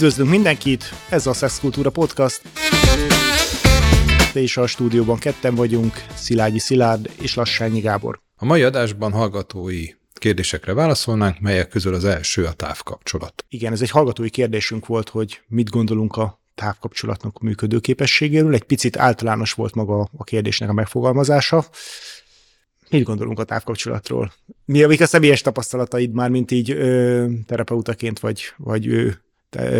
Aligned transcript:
Üdvözlünk 0.00 0.30
mindenkit, 0.30 0.84
ez 1.10 1.26
a 1.26 1.32
Sex 1.32 1.60
Kultúra 1.60 1.90
Podcast. 1.90 2.42
És 4.34 4.56
a 4.56 4.66
stúdióban 4.66 5.18
ketten 5.18 5.54
vagyunk, 5.54 5.92
Szilágyi 6.14 6.58
Szilárd 6.58 7.10
és 7.20 7.34
Lassányi 7.34 7.80
Gábor. 7.80 8.20
A 8.36 8.44
mai 8.44 8.62
adásban 8.62 9.12
hallgatói 9.12 9.86
kérdésekre 10.14 10.74
válaszolnánk, 10.74 11.40
melyek 11.40 11.68
közül 11.68 11.94
az 11.94 12.04
első 12.04 12.44
a 12.44 12.52
távkapcsolat. 12.52 13.44
Igen, 13.48 13.72
ez 13.72 13.82
egy 13.82 13.90
hallgatói 13.90 14.30
kérdésünk 14.30 14.86
volt, 14.86 15.08
hogy 15.08 15.40
mit 15.46 15.70
gondolunk 15.70 16.16
a 16.16 16.40
távkapcsolatnak 16.54 17.40
működőképességéről. 17.40 18.54
Egy 18.54 18.64
picit 18.64 18.96
általános 18.96 19.52
volt 19.52 19.74
maga 19.74 20.08
a 20.16 20.24
kérdésnek 20.24 20.68
a 20.68 20.72
megfogalmazása. 20.72 21.64
Mit 22.90 23.02
gondolunk 23.04 23.38
a 23.38 23.44
távkapcsolatról? 23.44 24.32
Mi 24.64 24.82
a 24.82 25.06
személyes 25.06 25.40
tapasztalataid 25.40 26.12
már, 26.12 26.30
mint 26.30 26.50
így 26.50 26.70
ö, 26.70 27.26
terapeutaként, 27.46 28.18
vagy, 28.18 28.42
vagy 28.56 28.86
ő 28.86 29.20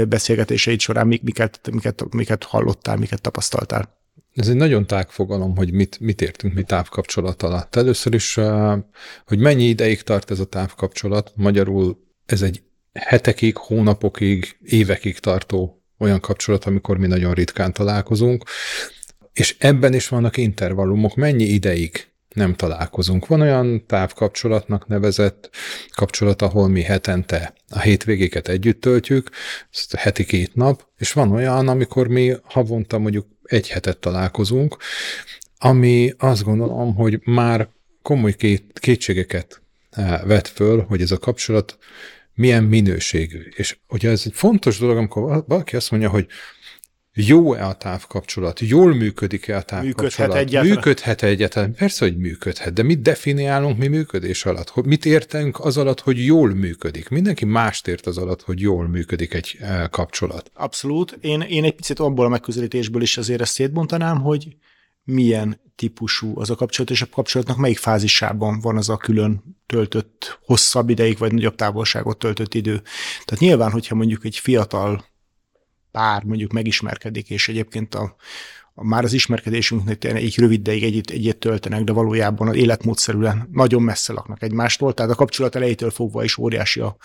beszélgetéseid 0.09 0.81
során 0.81 1.07
miket, 1.07 1.71
miket, 1.73 2.05
miket 2.11 2.45
hallottál, 2.45 2.97
miket 2.97 3.21
tapasztaltál? 3.21 3.99
Ez 4.35 4.49
egy 4.49 4.57
nagyon 4.57 4.87
tág 4.87 5.11
fogalom, 5.11 5.57
hogy 5.57 5.73
mit, 5.73 6.01
mit 6.01 6.23
értünk 6.23 6.55
mi 6.55 6.63
távkapcsolat 6.63 7.43
alatt. 7.43 7.77
Először 7.77 8.15
is, 8.15 8.35
hogy 9.27 9.39
mennyi 9.39 9.65
ideig 9.65 10.03
tart 10.03 10.31
ez 10.31 10.41
a 10.41 10.45
távkapcsolat. 10.45 11.33
Magyarul 11.35 11.99
ez 12.27 12.43
egy 12.43 12.63
hetekig, 12.93 13.57
hónapokig, 13.57 14.57
évekig 14.63 15.19
tartó 15.19 15.83
olyan 15.99 16.21
kapcsolat, 16.21 16.65
amikor 16.65 16.99
mi 16.99 17.07
nagyon 17.07 17.35
ritkán 17.35 17.73
találkozunk, 17.73 18.45
és 19.33 19.57
ebben 19.59 19.95
is 19.95 20.09
vannak 20.09 20.37
intervallumok, 20.37 21.15
mennyi 21.15 21.45
ideig 21.45 22.10
nem 22.35 22.55
találkozunk. 22.55 23.27
Van 23.27 23.41
olyan 23.41 23.87
távkapcsolatnak 23.87 24.87
nevezett 24.87 25.51
kapcsolat, 25.91 26.43
ahol 26.43 26.69
mi 26.69 26.83
hetente 26.83 27.53
a 27.69 27.81
hétvégéket 27.81 28.49
együtt 28.49 28.81
töltjük, 28.81 29.31
ezt 29.73 29.95
heti 29.95 30.25
két 30.25 30.55
nap, 30.55 30.87
és 30.99 31.13
van 31.13 31.33
olyan, 31.33 31.69
amikor 31.69 32.09
mi 32.09 32.35
havonta 32.43 32.99
mondjuk 32.99 33.27
egy 33.43 33.69
hetet 33.69 33.99
találkozunk, 33.99 34.77
ami 35.59 36.15
azt 36.19 36.45
gondolom, 36.45 36.95
hogy 36.95 37.21
már 37.25 37.69
komoly 38.03 38.35
két, 38.35 38.79
kétségeket 38.81 39.63
eh, 39.91 40.21
vet 40.25 40.49
föl, 40.49 40.85
hogy 40.89 41.01
ez 41.01 41.11
a 41.11 41.19
kapcsolat 41.19 41.79
milyen 42.35 42.65
minőségű. 42.65 43.43
És 43.57 43.79
ugye 43.89 44.11
ez 44.11 44.23
egy 44.25 44.35
fontos 44.35 44.79
dolog, 44.79 44.97
amikor 44.97 45.45
valaki 45.47 45.77
azt 45.77 45.91
mondja, 45.91 46.09
hogy 46.09 46.27
jó-e 47.15 47.67
a 47.67 47.75
távkapcsolat, 47.75 48.61
jól 48.61 48.95
működik-e 48.95 49.57
a 49.57 49.63
távkapcsolat, 49.63 49.97
működhet 50.03 50.35
egyáltalán. 50.35 50.75
működhet 50.77 51.23
egyáltalán, 51.23 51.75
persze, 51.75 52.05
hogy 52.05 52.17
működhet, 52.17 52.73
de 52.73 52.83
mit 52.83 53.03
definiálunk 53.03 53.79
mi 53.79 53.87
működés 53.87 54.45
alatt? 54.45 54.85
Mit 54.85 55.05
értünk 55.05 55.61
az 55.61 55.77
alatt, 55.77 56.01
hogy 56.01 56.25
jól 56.25 56.55
működik? 56.55 57.09
Mindenki 57.09 57.45
mást 57.45 57.89
ért 57.89 58.07
az 58.07 58.19
alatt, 58.19 58.43
hogy 58.43 58.61
jól 58.61 58.89
működik 58.89 59.35
egy 59.35 59.57
eh, 59.61 59.89
kapcsolat. 59.89 60.51
Abszolút. 60.55 61.19
Én, 61.21 61.41
én 61.41 61.65
egy 61.65 61.75
picit 61.75 61.99
abból 61.99 62.25
a 62.25 62.29
megközelítésből 62.29 63.03
is 63.03 63.17
azért 63.17 63.41
ezt 63.41 63.53
szétbontanám, 63.53 64.21
hogy 64.21 64.57
milyen 65.05 65.61
típusú 65.77 66.41
az 66.41 66.51
a 66.51 66.55
kapcsolat, 66.55 66.91
és 66.91 67.03
a 67.03 67.07
kapcsolatnak 67.07 67.57
melyik 67.57 67.79
fázisában 67.79 68.61
van 68.61 68.77
az 68.77 68.89
a 68.89 68.97
külön 68.97 69.59
töltött, 69.67 70.39
hosszabb 70.45 70.91
ideig, 70.91 71.19
vagy 71.19 71.33
nagyobb 71.33 71.55
távolságot 71.55 72.19
töltött 72.19 72.55
idő. 72.55 72.83
Tehát 73.25 73.41
nyilván, 73.41 73.71
hogyha 73.71 73.95
mondjuk 73.95 74.25
egy 74.25 74.37
fiatal 74.37 75.10
pár 75.91 76.23
mondjuk 76.23 76.53
megismerkedik, 76.53 77.31
és 77.31 77.49
egyébként 77.49 77.95
a, 77.95 78.17
a 78.75 78.85
már 78.85 79.05
az 79.05 79.13
ismerkedésünknek 79.13 80.05
egy 80.05 80.39
rövid 80.39 80.59
ideig 80.61 80.83
együtt, 80.83 81.11
egyet 81.11 81.37
töltenek, 81.37 81.85
de 81.85 81.93
valójában 81.93 82.49
az 82.49 82.57
életmódszerűen 82.57 83.49
nagyon 83.53 83.83
messze 83.83 84.13
laknak 84.13 84.43
egymástól, 84.43 84.95
tehát 84.95 85.11
a 85.11 85.15
kapcsolat 85.15 85.55
elejétől 85.55 85.91
fogva 85.91 86.25
is 86.25 86.39
óriási 86.39 86.81
a, 86.81 86.97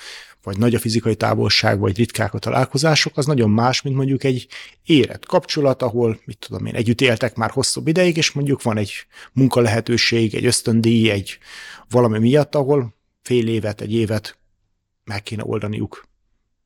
vagy 0.44 0.58
nagy 0.58 0.76
a 0.76 0.80
fizikai 0.80 1.16
távolság, 1.16 1.80
vagy 1.80 1.98
ritkák 1.98 2.34
a 2.34 2.40
találkozások, 2.40 3.18
az 3.18 3.26
nagyon 3.26 3.50
más, 3.50 3.82
mint 3.82 3.96
mondjuk 3.96 4.24
egy 4.24 4.48
érett 4.84 5.26
kapcsolat, 5.26 5.82
ahol, 5.82 6.20
mit 6.26 6.38
tudom 6.38 6.66
én, 6.66 6.76
együtt 6.76 7.02
éltek 7.02 7.36
már 7.36 7.50
hosszabb 7.50 7.88
ideig, 7.88 8.18
és 8.18 8.32
mondjuk 8.32 8.62
van 8.62 8.78
egy 8.78 8.94
munkalehetőség, 9.34 10.36
egy 10.36 10.46
ösztöndíj, 10.46 11.10
egy 11.10 11.38
valami 11.90 12.20
miatt, 12.20 12.56
ahol 12.56 12.96
fél 13.22 13.48
évet, 13.48 13.82
egy 13.82 13.94
évet 13.94 14.38
meg 15.04 15.24
kéne 15.24 15.44
oldaniuk 15.46 16.08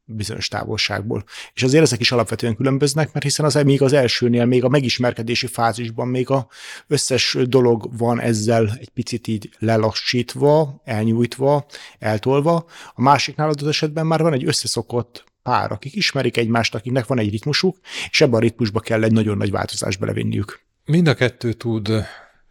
bizonyos 0.09 0.47
távolságból. 0.47 1.23
És 1.53 1.63
azért 1.63 1.83
ezek 1.83 1.99
is 1.99 2.11
alapvetően 2.11 2.55
különböznek, 2.55 3.13
mert 3.13 3.25
hiszen 3.25 3.45
az 3.45 3.53
még 3.53 3.81
az 3.81 3.93
elsőnél, 3.93 4.45
még 4.45 4.63
a 4.63 4.69
megismerkedési 4.69 5.47
fázisban 5.47 6.07
még 6.07 6.29
a 6.29 6.47
összes 6.87 7.37
dolog 7.43 7.97
van 7.97 8.19
ezzel 8.19 8.77
egy 8.79 8.89
picit 8.89 9.27
így 9.27 9.49
lelassítva, 9.59 10.81
elnyújtva, 10.83 11.65
eltolva. 11.99 12.65
A 12.93 13.01
másiknál 13.01 13.49
az 13.49 13.67
esetben 13.67 14.05
már 14.05 14.21
van 14.21 14.33
egy 14.33 14.45
összeszokott 14.45 15.23
pár, 15.43 15.71
akik 15.71 15.95
ismerik 15.95 16.37
egymást, 16.37 16.75
akiknek 16.75 17.05
van 17.05 17.19
egy 17.19 17.29
ritmusuk, 17.29 17.77
és 18.09 18.21
ebben 18.21 18.35
a 18.35 18.39
ritmusba 18.39 18.79
kell 18.79 19.03
egy 19.03 19.11
nagyon 19.11 19.37
nagy 19.37 19.51
változást 19.51 19.99
belevinniük. 19.99 20.59
Mind 20.85 21.07
a 21.07 21.13
kettő 21.13 21.53
tud 21.53 21.89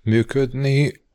működni, 0.03 1.07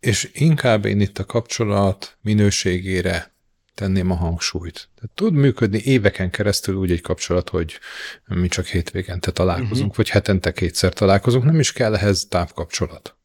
és 0.00 0.30
inkább 0.32 0.84
én 0.84 1.00
itt 1.00 1.18
a 1.18 1.24
kapcsolat 1.24 2.18
minőségére 2.20 3.31
tenném 3.74 4.10
a 4.10 4.14
hangsúlyt. 4.14 4.88
Tehát 4.94 5.10
tud 5.14 5.32
működni 5.32 5.80
éveken 5.84 6.30
keresztül 6.30 6.74
úgy 6.74 6.90
egy 6.90 7.00
kapcsolat, 7.00 7.48
hogy 7.48 7.78
mi 8.26 8.48
csak 8.48 8.66
hétvégente 8.66 9.30
találkozunk, 9.30 9.78
uh-huh. 9.78 9.96
vagy 9.96 10.08
hetente 10.08 10.52
kétszer 10.52 10.92
találkozunk, 10.92 11.44
nem 11.44 11.58
is 11.58 11.72
kell 11.72 11.94
ehhez 11.94 12.26
távkapcsolat. 12.28 13.16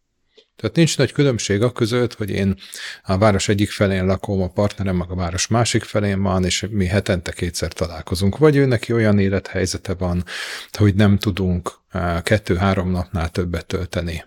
Tehát 0.55 0.75
nincs 0.75 0.97
nagy 0.97 1.11
különbség 1.11 1.61
a 1.61 1.71
között, 1.71 2.13
hogy 2.13 2.29
én 2.29 2.55
a 3.03 3.17
város 3.17 3.49
egyik 3.49 3.69
felén 3.69 4.05
lakom, 4.05 4.41
a 4.41 4.49
partnerem 4.49 4.95
meg 4.95 5.11
a 5.11 5.15
város 5.15 5.47
másik 5.47 5.83
felén 5.83 6.21
van, 6.21 6.45
és 6.45 6.65
mi 6.69 6.85
hetente 6.85 7.31
kétszer 7.31 7.73
találkozunk. 7.73 8.37
Vagy 8.37 8.55
ő 8.55 8.65
neki 8.65 8.93
olyan 8.93 9.19
élethelyzete 9.19 9.93
van, 9.93 10.23
hogy 10.71 10.95
nem 10.95 11.17
tudunk 11.17 11.71
eh, 11.89 12.21
kettő-három 12.21 12.91
napnál 12.91 13.29
többet 13.29 13.65
tölteni 13.65 14.23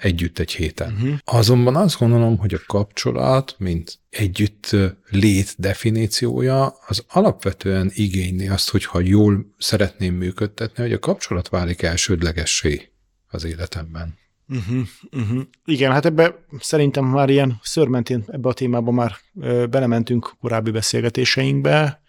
együtt 0.00 0.38
egy 0.38 0.52
héten. 0.52 0.92
Uh-huh. 0.92 1.18
Azonban 1.24 1.76
azt 1.76 1.98
gondolom, 1.98 2.38
hogy 2.38 2.54
a 2.54 2.60
kapcsolat, 2.66 3.54
mint 3.58 3.98
együtt 4.10 4.76
lét 5.10 5.54
definíciója, 5.58 6.74
az 6.86 7.04
alapvetően 7.08 7.90
igényli 7.94 8.48
azt, 8.48 8.70
hogyha 8.70 9.00
jól 9.00 9.54
szeretném 9.58 10.14
működtetni, 10.14 10.82
hogy 10.82 10.92
a 10.92 10.98
kapcsolat 10.98 11.48
válik 11.48 11.82
elsődlegessé 11.82 12.92
az 13.28 13.44
életemben. 13.44 14.18
Uh-huh, 14.48 14.86
uh-huh. 15.12 15.42
Igen, 15.64 15.92
hát 15.92 16.04
ebbe 16.04 16.44
szerintem 16.58 17.04
már 17.04 17.30
ilyen 17.30 17.58
szörmentén 17.62 18.24
ebbe 18.26 18.48
a 18.48 18.52
témába 18.52 18.90
már 18.90 19.16
ö, 19.40 19.66
belementünk 19.66 20.34
korábbi 20.40 20.70
beszélgetéseinkbe. 20.70 22.02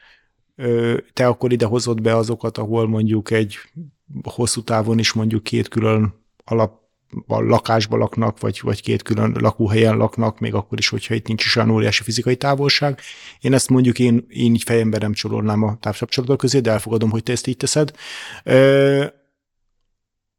Ö, 0.55 0.97
te 1.13 1.27
akkor 1.27 1.51
ide 1.51 1.65
hozott 1.65 2.01
be 2.01 2.15
azokat, 2.15 2.57
ahol 2.57 2.87
mondjuk 2.87 3.31
egy 3.31 3.57
hosszú 4.23 4.63
távon 4.63 4.99
is 4.99 5.13
mondjuk 5.13 5.43
két 5.43 5.67
külön 5.67 6.13
alap 6.43 6.84
lakásban 7.27 7.99
laknak, 7.99 8.39
vagy, 8.39 8.59
vagy 8.63 8.81
két 8.81 9.01
külön 9.01 9.35
lakóhelyen 9.39 9.97
laknak, 9.97 10.39
még 10.39 10.53
akkor 10.53 10.77
is, 10.77 10.89
hogyha 10.89 11.13
itt 11.13 11.27
nincs 11.27 11.45
is 11.45 11.55
olyan 11.55 11.69
óriási 11.69 12.03
fizikai 12.03 12.35
távolság. 12.35 12.99
Én 13.39 13.53
ezt 13.53 13.69
mondjuk 13.69 13.99
én, 13.99 14.25
én 14.29 14.53
így 14.53 14.63
fejemben 14.63 14.99
nem 14.99 15.13
csorolnám 15.13 15.63
a 15.63 15.77
távkapcsolatok 15.79 16.37
közé, 16.37 16.59
de 16.59 16.71
elfogadom, 16.71 17.09
hogy 17.09 17.23
te 17.23 17.31
ezt 17.31 17.47
így 17.47 17.57
teszed. 17.57 17.91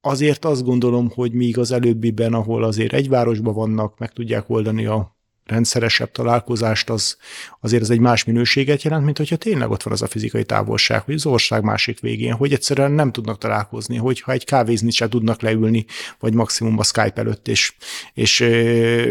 Azért 0.00 0.44
azt 0.44 0.64
gondolom, 0.64 1.10
hogy 1.14 1.32
míg 1.32 1.58
az 1.58 1.72
előbbiben, 1.72 2.34
ahol 2.34 2.64
azért 2.64 2.92
egy 2.92 3.08
városban 3.08 3.54
vannak, 3.54 3.98
meg 3.98 4.12
tudják 4.12 4.50
oldani 4.50 4.86
a 4.86 5.15
rendszeresebb 5.46 6.10
találkozást, 6.10 6.90
az 6.90 7.16
azért 7.60 7.82
ez 7.82 7.90
egy 7.90 8.00
más 8.00 8.24
minőséget 8.24 8.82
jelent, 8.82 9.04
mint 9.04 9.18
hogyha 9.18 9.36
tényleg 9.36 9.70
ott 9.70 9.82
van 9.82 9.92
az 9.92 10.02
a 10.02 10.06
fizikai 10.06 10.44
távolság, 10.44 11.02
hogy 11.02 11.14
az 11.14 11.26
ország 11.26 11.62
másik 11.62 12.00
végén, 12.00 12.32
hogy 12.32 12.52
egyszerűen 12.52 12.92
nem 12.92 13.12
tudnak 13.12 13.38
találkozni, 13.38 13.96
hogyha 13.96 14.32
egy 14.32 14.44
kávézni 14.44 14.90
se 14.90 15.08
tudnak 15.08 15.40
leülni, 15.40 15.84
vagy 16.18 16.34
maximum 16.34 16.78
a 16.78 16.82
Skype 16.82 17.20
előtt, 17.20 17.48
és, 17.48 17.74
és 18.14 18.26
és 18.26 18.44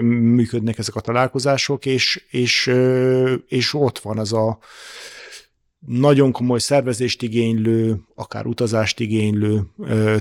működnek 0.02 0.78
ezek 0.78 0.96
a 0.96 1.00
találkozások, 1.00 1.86
és, 1.86 2.24
és, 2.30 2.72
és 3.48 3.74
ott 3.74 4.00
van 4.00 4.18
az 4.18 4.34
a 4.34 4.60
nagyon 5.86 6.32
komoly 6.32 6.60
szervezést 6.60 7.22
igénylő, 7.22 8.00
akár 8.16 8.46
utazást 8.46 9.00
igénylő 9.00 9.62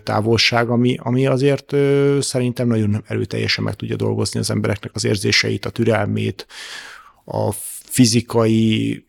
távolság, 0.03 0.69
ami, 0.69 0.99
ami 1.03 1.27
azért 1.27 1.75
szerintem 2.21 2.67
nagyon 2.67 3.05
erőteljesen 3.07 3.65
meg 3.65 3.75
tudja 3.75 3.97
dolgozni 3.97 4.41
az 4.41 4.51
embereknek 4.51 4.91
az 4.95 5.05
érzéseit, 5.05 5.65
a 5.65 5.71
türelmét, 5.71 6.47
a 7.25 7.53
fizikai 7.85 9.05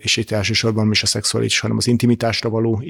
és 0.00 0.16
itt 0.16 0.30
elsősorban 0.30 0.90
is 0.90 1.02
a 1.02 1.06
szexuális, 1.06 1.60
hanem 1.60 1.76
az 1.76 1.86
intimitásra 1.86 2.48
való 2.48 2.84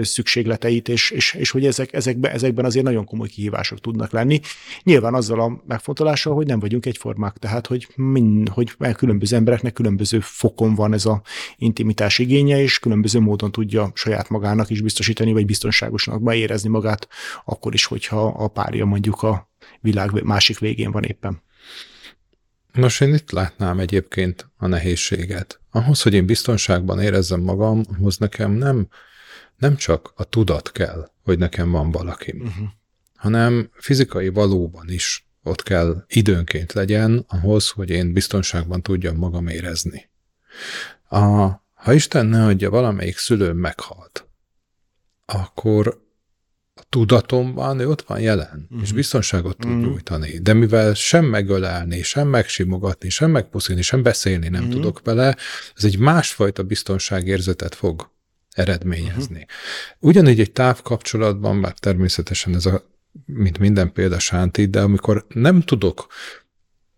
szükségleteit, 0.00 0.88
és, 0.88 1.10
és, 1.10 1.34
és 1.34 1.50
hogy 1.50 1.66
ezek, 1.66 1.92
ezekben, 1.92 2.30
ezekben 2.30 2.64
azért 2.64 2.84
nagyon 2.84 3.04
komoly 3.04 3.28
kihívások 3.28 3.80
tudnak 3.80 4.12
lenni. 4.12 4.40
Nyilván 4.82 5.14
azzal 5.14 5.40
a 5.40 5.62
megfontolással, 5.66 6.34
hogy 6.34 6.46
nem 6.46 6.60
vagyunk 6.60 6.86
egyformák, 6.86 7.36
tehát 7.36 7.66
hogy, 7.66 7.88
mind, 7.96 8.48
hogy 8.48 8.76
különböző 8.96 9.36
embereknek 9.36 9.72
különböző 9.72 10.20
fokon 10.20 10.74
van 10.74 10.92
ez 10.92 11.06
a 11.06 11.22
intimitás 11.56 12.18
igénye, 12.18 12.62
és 12.62 12.78
különböző 12.78 13.20
módon 13.20 13.52
tudja 13.52 13.90
saját 13.94 14.28
magának 14.28 14.70
is 14.70 14.80
biztosítani, 14.80 15.32
vagy 15.32 15.46
biztonságosnak 15.46 16.22
beérezni 16.22 16.68
magát, 16.68 17.08
akkor 17.44 17.74
is, 17.74 17.84
hogyha 17.84 18.26
a 18.26 18.48
párja 18.48 18.84
mondjuk 18.84 19.22
a 19.22 19.50
világ 19.80 20.22
másik 20.24 20.58
végén 20.58 20.90
van 20.90 21.02
éppen. 21.02 21.42
Nos, 22.72 23.00
én 23.00 23.14
itt 23.14 23.30
látnám 23.30 23.78
egyébként 23.78 24.50
a 24.56 24.66
nehézséget. 24.66 25.60
Ahhoz, 25.70 26.02
hogy 26.02 26.14
én 26.14 26.26
biztonságban 26.26 27.00
érezzem 27.00 27.40
magam, 27.40 27.82
ahhoz 27.96 28.16
nekem 28.16 28.52
nem, 28.52 28.88
nem 29.56 29.76
csak 29.76 30.12
a 30.16 30.24
tudat 30.24 30.72
kell, 30.72 31.10
hogy 31.22 31.38
nekem 31.38 31.70
van 31.70 31.90
valakim, 31.90 32.40
uh-huh. 32.40 32.68
hanem 33.14 33.70
fizikai 33.72 34.28
valóban 34.28 34.88
is 34.88 35.26
ott 35.42 35.62
kell 35.62 36.04
időnként 36.08 36.72
legyen 36.72 37.24
ahhoz, 37.28 37.68
hogy 37.68 37.90
én 37.90 38.12
biztonságban 38.12 38.82
tudjam 38.82 39.16
magam 39.16 39.46
érezni. 39.46 40.10
A, 41.08 41.20
ha 41.74 41.92
Isten 41.92 42.26
ne 42.26 42.44
adja, 42.44 42.70
valamelyik 42.70 43.16
szülőm 43.16 43.56
meghalt, 43.56 44.28
akkor 45.26 46.02
tudatomban 46.92 47.78
ő 47.78 47.88
ott 47.88 48.02
van 48.02 48.20
jelen, 48.20 48.62
uh-huh. 48.62 48.82
és 48.82 48.88
mhm. 48.88 48.96
biztonságot 48.96 49.56
tud 49.56 49.70
uh-huh. 49.70 49.86
nyújtani. 49.86 50.38
De 50.38 50.52
mivel 50.52 50.94
sem 50.94 51.24
megölelni, 51.24 52.02
sem 52.02 52.28
megsimogatni, 52.28 53.08
sem 53.08 53.30
megpuszilni, 53.30 53.82
sem 53.82 54.02
beszélni 54.02 54.48
nem 54.48 54.60
uh-huh. 54.60 54.76
tudok 54.76 55.00
vele, 55.04 55.36
ez 55.76 55.84
egy 55.84 55.98
másfajta 55.98 56.62
biztonságérzetet 56.62 57.74
fog 57.74 58.10
eredményezni. 58.50 59.34
Uh-huh. 59.34 60.10
Ugyanígy 60.10 60.40
egy 60.40 60.52
távkapcsolatban, 60.52 61.60
bár 61.60 61.72
természetesen 61.72 62.54
ez 62.54 62.66
a, 62.66 62.82
mint 63.26 63.58
minden 63.58 63.92
példa 63.92 64.18
sánti, 64.18 64.66
de 64.66 64.80
amikor 64.80 65.26
nem 65.28 65.60
tudok 65.60 66.06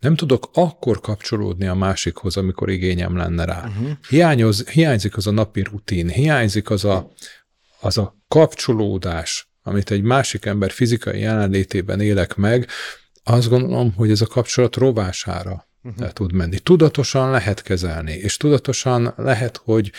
nem 0.00 0.16
tudok 0.16 0.50
akkor 0.52 1.00
kapcsolódni 1.00 1.66
a 1.66 1.74
másikhoz, 1.74 2.36
amikor 2.36 2.70
igényem 2.70 3.16
lenne 3.16 3.44
rá. 3.44 3.66
Uh-huh. 3.66 3.90
Hiányoz, 4.08 4.68
hiányzik 4.68 5.16
az 5.16 5.26
a 5.26 5.30
napi 5.30 5.62
rutin, 5.62 6.08
hiányzik 6.08 6.70
az 6.70 6.84
a, 6.84 7.12
az 7.80 7.98
a 7.98 8.16
kapcsolódás, 8.28 9.53
amit 9.66 9.90
egy 9.90 10.02
másik 10.02 10.44
ember 10.44 10.70
fizikai 10.70 11.20
jelenlétében 11.20 12.00
élek 12.00 12.34
meg, 12.34 12.68
azt 13.22 13.48
gondolom, 13.48 13.92
hogy 13.96 14.10
ez 14.10 14.20
a 14.20 14.26
kapcsolat 14.26 14.76
rovására 14.76 15.68
uh-huh. 15.82 16.12
tud 16.12 16.32
menni. 16.32 16.58
Tudatosan 16.58 17.30
lehet 17.30 17.62
kezelni, 17.62 18.12
és 18.12 18.36
tudatosan 18.36 19.14
lehet, 19.16 19.60
hogy, 19.64 19.92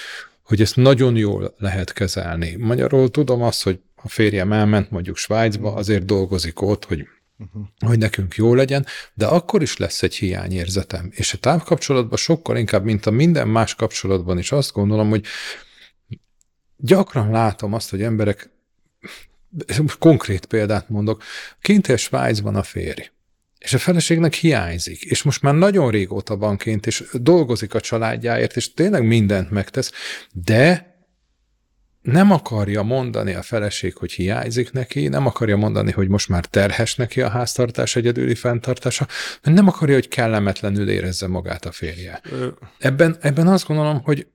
hogy 0.44 0.62
ezt 0.62 0.76
nagyon 0.76 1.16
jól 1.16 1.56
lehet 1.58 1.94
kezelni. 1.94 2.56
Magyarul 2.56 3.12
tudom 3.12 3.42
azt, 3.42 3.64
hogy 3.64 3.80
a 3.96 4.10
férjem 4.10 4.54
elment 4.54 4.92
mondjuk 4.92 5.18
Svájcba, 5.18 5.70
mhm. 5.70 5.78
azért 5.78 6.06
dolgozik 6.06 6.62
ott, 6.62 6.86
hogy 6.86 7.08
uh-huh. 7.38 7.64
hogy 7.86 7.98
nekünk 7.98 8.36
jó 8.36 8.54
legyen, 8.54 8.86
de 9.14 9.26
akkor 9.26 9.62
is 9.62 9.78
lesz 9.78 10.04
egy 10.04 10.16
hiányérzetem. 10.16 11.10
És 11.12 11.34
a 11.34 11.38
távkapcsolatban 11.38 12.18
sokkal 12.18 12.58
inkább, 12.58 12.84
mint 12.84 13.06
a 13.06 13.12
minden 13.12 13.48
más 13.48 13.76
kapcsolatban 13.76 14.38
is 14.38 14.52
azt 14.52 14.72
gondolom, 14.72 15.10
hogy 15.10 15.26
gyakran 16.78 17.32
látom 17.32 17.74
azt, 17.74 17.90
hogy 17.90 18.02
emberek 18.02 18.50
konkrét 20.00 20.46
példát 20.46 20.90
mondok, 20.90 21.24
kint 21.62 21.88
él 21.88 21.98
Svájcban 21.98 22.56
a 22.56 22.64
férj, 22.64 23.10
és 23.60 23.74
a 23.74 23.78
feleségnek 23.78 24.34
hiányzik, 24.34 25.02
és 25.02 25.24
most 25.24 25.42
már 25.42 25.54
nagyon 25.54 25.92
régóta 25.92 26.56
kint, 26.58 26.88
és 26.88 27.04
dolgozik 27.14 27.74
a 27.74 27.80
családjáért, 27.80 28.56
és 28.56 28.74
tényleg 28.74 29.06
mindent 29.06 29.52
megtesz, 29.52 29.92
de 30.32 30.94
nem 32.02 32.32
akarja 32.32 32.84
mondani 32.84 33.34
a 33.34 33.42
feleség, 33.42 33.96
hogy 33.96 34.12
hiányzik 34.12 34.72
neki, 34.72 35.08
nem 35.08 35.26
akarja 35.26 35.58
mondani, 35.58 35.92
hogy 35.92 36.08
most 36.08 36.30
már 36.30 36.46
terhes 36.46 36.96
neki 36.96 37.22
a 37.22 37.30
háztartás 37.30 37.96
egyedüli 37.96 38.36
fenntartása, 38.36 39.08
mert 39.42 39.58
nem 39.58 39.68
akarja, 39.68 39.94
hogy 39.94 40.08
kellemetlenül 40.08 40.90
érezze 40.90 41.28
magát 41.28 41.66
a 41.66 41.72
férje. 41.72 42.22
Ebben, 42.78 43.18
ebben 43.22 43.48
azt 43.48 43.68
gondolom, 43.68 44.02
hogy 44.04 44.28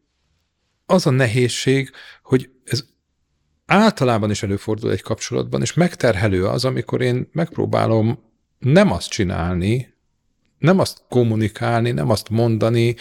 az 0.87 1.07
a 1.07 1.11
nehézség, 1.11 1.91
hogy 2.23 2.51
ez 2.65 2.85
általában 3.71 4.31
is 4.31 4.43
előfordul 4.43 4.91
egy 4.91 5.03
kapcsolatban, 5.03 5.61
és 5.61 5.73
megterhelő 5.75 6.47
az, 6.47 6.65
amikor 6.65 7.01
én 7.01 7.29
megpróbálom 7.33 8.19
nem 8.59 8.93
azt 8.93 9.11
csinálni, 9.11 9.95
nem 10.59 10.79
azt 10.79 11.03
kommunikálni, 11.09 11.91
nem 11.91 12.11
azt 12.11 12.29
mondani, 12.29 12.97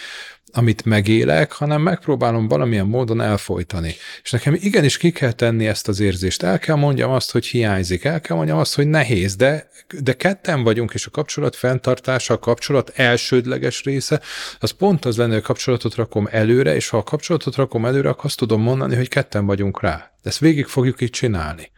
amit 0.52 0.84
megélek, 0.84 1.52
hanem 1.52 1.82
megpróbálom 1.82 2.48
valamilyen 2.48 2.86
módon 2.86 3.20
elfolytani. 3.20 3.94
És 4.22 4.30
nekem 4.30 4.56
igenis 4.60 4.96
ki 4.96 5.10
kell 5.10 5.32
tenni 5.32 5.66
ezt 5.66 5.88
az 5.88 6.00
érzést. 6.00 6.42
El 6.42 6.58
kell 6.58 6.76
mondjam 6.76 7.10
azt, 7.10 7.30
hogy 7.30 7.46
hiányzik, 7.46 8.04
el 8.04 8.20
kell 8.20 8.36
mondjam 8.36 8.58
azt, 8.58 8.74
hogy 8.74 8.86
nehéz, 8.86 9.36
de, 9.36 9.68
de 10.00 10.12
ketten 10.12 10.62
vagyunk, 10.62 10.94
és 10.94 11.06
a 11.06 11.10
kapcsolat 11.10 11.56
fenntartása, 11.56 12.34
a 12.34 12.38
kapcsolat 12.38 12.92
elsődleges 12.94 13.82
része, 13.82 14.20
az 14.58 14.70
pont 14.70 15.04
az 15.04 15.16
lenne, 15.16 15.32
hogy 15.32 15.42
a 15.42 15.46
kapcsolatot 15.46 15.94
rakom 15.94 16.28
előre, 16.30 16.74
és 16.74 16.88
ha 16.88 16.96
a 16.96 17.02
kapcsolatot 17.02 17.56
rakom 17.56 17.86
előre, 17.86 18.08
akkor 18.08 18.24
azt 18.24 18.38
tudom 18.38 18.62
mondani, 18.62 18.96
hogy 18.96 19.08
ketten 19.08 19.46
vagyunk 19.46 19.80
rá. 19.80 20.10
Ezt 20.22 20.38
végig 20.38 20.66
fogjuk 20.66 21.00
így 21.00 21.10
csinálni. 21.10 21.70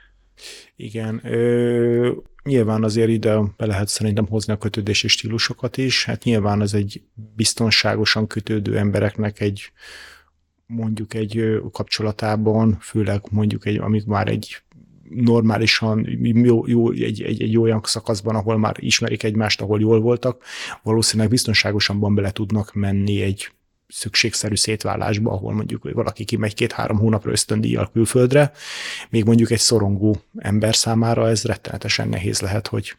Igen. 0.77 1.21
Ö, 1.25 2.11
nyilván 2.44 2.85
azért 2.85 3.09
ide 3.09 3.39
be 3.56 3.67
lehet 3.67 3.89
szerintem 3.89 4.27
hozni 4.27 4.53
a 4.53 4.59
kötődési 4.59 5.09
stílusokat 5.09 5.77
is. 5.77 6.05
Hát 6.05 6.25
nyilván 6.25 6.61
az 6.61 6.75
egy 6.75 7.03
biztonságosan 7.37 8.27
kötődő 8.27 8.79
embereknek 8.79 9.41
egy 9.41 9.73
mondjuk 10.67 11.15
egy 11.15 11.61
kapcsolatában, 11.73 12.79
főleg 12.81 13.23
mondjuk 13.31 13.67
egy, 13.67 13.79
amíg 13.79 14.05
már 14.06 14.29
egy 14.29 14.62
normálisan 15.09 16.06
jó, 16.23 16.67
jó 16.67 16.91
egy, 16.91 17.23
egy, 17.23 17.43
egy 17.43 17.59
olyan 17.59 17.81
szakaszban, 17.83 18.35
ahol 18.35 18.59
már 18.59 18.77
ismerik 18.79 19.23
egymást, 19.23 19.61
ahol 19.61 19.81
jól 19.81 20.00
voltak, 20.00 20.44
valószínűleg 20.83 21.31
biztonságosan 21.31 22.15
bele 22.15 22.31
tudnak 22.31 22.73
menni 22.73 23.23
egy 23.23 23.50
szükségszerű 23.93 24.56
szétválásba, 24.56 25.31
ahol 25.31 25.53
mondjuk 25.53 25.93
valaki 25.93 26.25
kimegy 26.25 26.55
két-három 26.55 26.99
hónapra 26.99 27.31
ösztöndíjjal 27.31 27.91
külföldre, 27.93 28.53
még 29.11 29.25
mondjuk 29.25 29.50
egy 29.50 29.59
szorongó 29.59 30.23
ember 30.39 30.75
számára 30.75 31.29
ez 31.29 31.44
rettenetesen 31.44 32.09
nehéz 32.09 32.41
lehet, 32.41 32.67
hogy 32.67 32.97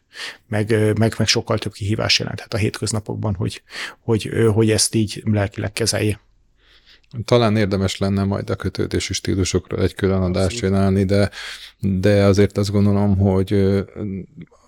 meg, 0.48 0.70
meg, 0.98 1.14
meg 1.18 1.26
sokkal 1.26 1.58
több 1.58 1.72
kihívás 1.72 2.18
jelenthet 2.18 2.54
a 2.54 2.56
hétköznapokban, 2.56 3.34
hogy, 3.34 3.62
hogy, 4.00 4.30
hogy 4.54 4.70
ezt 4.70 4.94
így 4.94 5.22
lelkileg 5.24 5.72
kezelje. 5.72 6.20
Talán 7.24 7.56
érdemes 7.56 7.98
lenne 7.98 8.24
majd 8.24 8.50
a 8.50 8.56
kötődési 8.56 9.12
stílusokra 9.12 9.82
egy 9.82 9.94
külön 9.94 10.22
adást 10.22 10.56
csinálni, 10.56 11.04
de, 11.04 11.30
de 11.80 12.24
azért 12.24 12.58
azt 12.58 12.70
gondolom, 12.70 13.16
hogy 13.16 13.52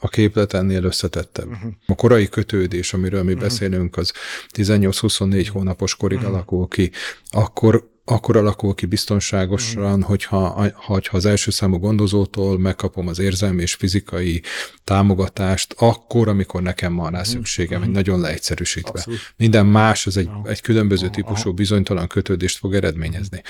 a 0.00 0.08
képlet 0.08 0.52
ennél 0.52 0.84
összetettebb. 0.84 1.48
Uh-huh. 1.48 1.72
A 1.87 1.94
korai 1.94 2.28
kötődés, 2.28 2.93
amiről 2.93 3.22
mi 3.22 3.32
uh-huh. 3.32 3.48
beszélünk, 3.48 3.96
az 3.96 4.12
18-24 4.54 5.48
hónapos 5.52 5.96
korig 5.96 6.19
uh-huh. 6.19 6.34
alakul 6.34 6.69
ki. 6.69 6.90
Akkor 7.31 7.94
akkor 8.08 8.36
alakul 8.36 8.74
ki 8.74 8.86
biztonságosan, 8.86 9.98
mm. 9.98 10.00
hogyha, 10.00 10.72
hogyha 10.74 11.16
az 11.16 11.24
első 11.24 11.50
számú 11.50 11.78
gondozótól 11.78 12.58
megkapom 12.58 13.08
az 13.08 13.18
érzelmi 13.18 13.62
és 13.62 13.74
fizikai 13.74 14.42
támogatást, 14.84 15.74
akkor, 15.78 16.28
amikor 16.28 16.62
nekem 16.62 16.94
van 16.94 17.10
rá 17.10 17.20
mhm. 17.20 17.28
szükségem, 17.28 17.84
mm. 17.84 17.92
nagyon 17.92 18.20
leegyszerűsítve. 18.20 18.90
Abszolút. 18.90 19.34
Minden 19.36 19.66
más, 19.66 20.06
az 20.06 20.16
egy, 20.16 20.28
egy 20.44 20.60
különböző 20.60 21.08
típusú 21.08 21.52
bizonytalan 21.52 22.06
kötődést 22.06 22.58
fog 22.58 22.74
eredményezni. 22.74 23.42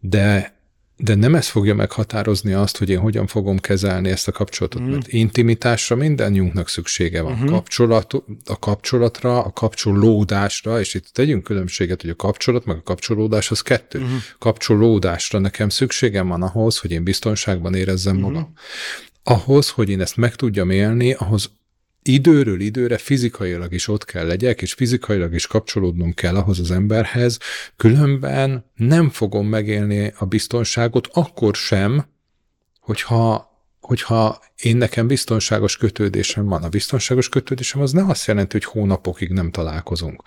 De 0.00 0.53
de 0.96 1.14
nem 1.14 1.34
ez 1.34 1.48
fogja 1.48 1.74
meghatározni 1.74 2.52
azt, 2.52 2.76
hogy 2.76 2.90
én 2.90 2.98
hogyan 2.98 3.26
fogom 3.26 3.58
kezelni 3.58 4.10
ezt 4.10 4.28
a 4.28 4.32
kapcsolatot, 4.32 4.82
mm. 4.82 4.90
mert 4.90 5.08
intimitásra 5.08 5.96
mindannyiunknak 5.96 6.68
szüksége 6.68 7.22
van. 7.22 7.36
Mm-hmm. 7.36 7.46
Kapcsolat, 7.46 8.12
a 8.44 8.58
kapcsolatra, 8.58 9.42
a 9.42 9.52
kapcsolódásra, 9.52 10.80
és 10.80 10.94
itt 10.94 11.06
tegyünk 11.12 11.42
különbséget, 11.42 12.00
hogy 12.00 12.10
a 12.10 12.16
kapcsolat 12.16 12.64
meg 12.64 12.76
a 12.76 12.82
kapcsolódás 12.82 13.50
az 13.50 13.60
kettő. 13.60 13.98
Mm-hmm. 13.98 14.16
Kapcsolódásra 14.38 15.38
nekem 15.38 15.68
szükségem 15.68 16.28
van 16.28 16.42
ahhoz, 16.42 16.78
hogy 16.78 16.90
én 16.90 17.04
biztonságban 17.04 17.74
érezzem 17.74 18.14
mm-hmm. 18.14 18.22
magam. 18.22 18.52
Ahhoz, 19.22 19.68
hogy 19.68 19.90
én 19.90 20.00
ezt 20.00 20.16
meg 20.16 20.34
tudjam 20.34 20.70
élni, 20.70 21.12
ahhoz 21.12 21.50
időről 22.08 22.60
időre 22.60 22.98
fizikailag 22.98 23.72
is 23.72 23.88
ott 23.88 24.04
kell 24.04 24.26
legyek, 24.26 24.62
és 24.62 24.72
fizikailag 24.72 25.34
is 25.34 25.46
kapcsolódnom 25.46 26.14
kell 26.14 26.36
ahhoz 26.36 26.60
az 26.60 26.70
emberhez, 26.70 27.38
különben 27.76 28.70
nem 28.74 29.10
fogom 29.10 29.46
megélni 29.46 30.12
a 30.18 30.24
biztonságot 30.24 31.08
akkor 31.12 31.54
sem, 31.54 32.06
hogyha 32.80 33.53
hogyha 33.84 34.40
én 34.62 34.76
nekem 34.76 35.06
biztonságos 35.06 35.76
kötődésem 35.76 36.44
van. 36.44 36.62
A 36.62 36.68
biztonságos 36.68 37.28
kötődésem 37.28 37.80
az 37.80 37.92
nem 37.92 38.10
azt 38.10 38.26
jelenti, 38.26 38.52
hogy 38.52 38.64
hónapokig 38.64 39.30
nem 39.30 39.50
találkozunk. 39.50 40.22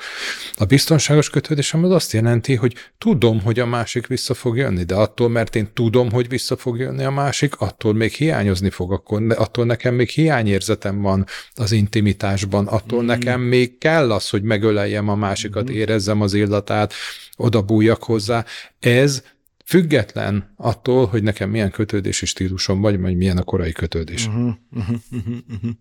A 0.55 0.65
biztonságos 0.65 1.29
kötődésem 1.29 1.83
az 1.83 1.91
azt 1.91 2.11
jelenti, 2.11 2.55
hogy 2.55 2.75
tudom, 2.97 3.41
hogy 3.41 3.59
a 3.59 3.65
másik 3.65 4.07
vissza 4.07 4.33
fog 4.33 4.57
jönni, 4.57 4.83
de 4.83 4.95
attól, 4.95 5.29
mert 5.29 5.55
én 5.55 5.69
tudom, 5.73 6.11
hogy 6.11 6.29
vissza 6.29 6.57
fog 6.57 6.77
jönni 6.77 7.03
a 7.03 7.11
másik, 7.11 7.55
attól 7.55 7.93
még 7.93 8.11
hiányozni 8.11 8.69
fog, 8.69 8.91
akkor 8.91 9.21
attól 9.37 9.65
nekem 9.65 9.93
még 9.93 10.09
hiányérzetem 10.09 11.01
van 11.01 11.25
az 11.55 11.71
intimitásban, 11.71 12.67
attól 12.67 13.03
mm. 13.03 13.05
nekem 13.05 13.41
még 13.41 13.77
kell 13.77 14.11
az, 14.11 14.29
hogy 14.29 14.43
megöleljem 14.43 15.09
a 15.09 15.15
másikat, 15.15 15.69
mm. 15.69 15.73
érezzem 15.73 16.21
az 16.21 16.33
illatát, 16.33 16.93
oda 17.35 17.61
bújjak 17.61 18.03
hozzá. 18.03 18.45
Ez 18.79 19.23
Független 19.67 20.53
attól, 20.55 21.05
hogy 21.05 21.23
nekem 21.23 21.49
milyen 21.49 21.71
kötődési 21.71 22.25
stílusom 22.25 22.81
vagy, 22.81 22.99
vagy 22.99 23.17
milyen 23.17 23.37
a 23.37 23.43
korai 23.43 23.71
kötődés. 23.71 24.27
Uh-huh, 24.27 24.53
uh-huh. 24.71 25.71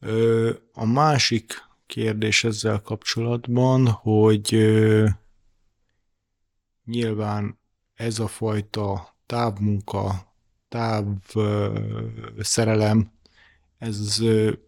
Ö, 0.00 0.52
a 0.72 0.84
másik 0.84 1.52
kérdés 1.86 2.44
ezzel 2.44 2.80
kapcsolatban, 2.80 3.86
hogy 3.86 4.50
nyilván 6.84 7.58
ez 7.94 8.18
a 8.18 8.26
fajta 8.26 9.16
távmunka, 9.26 10.34
táv 10.68 11.04
ö, 11.34 11.78
ez 13.78 14.18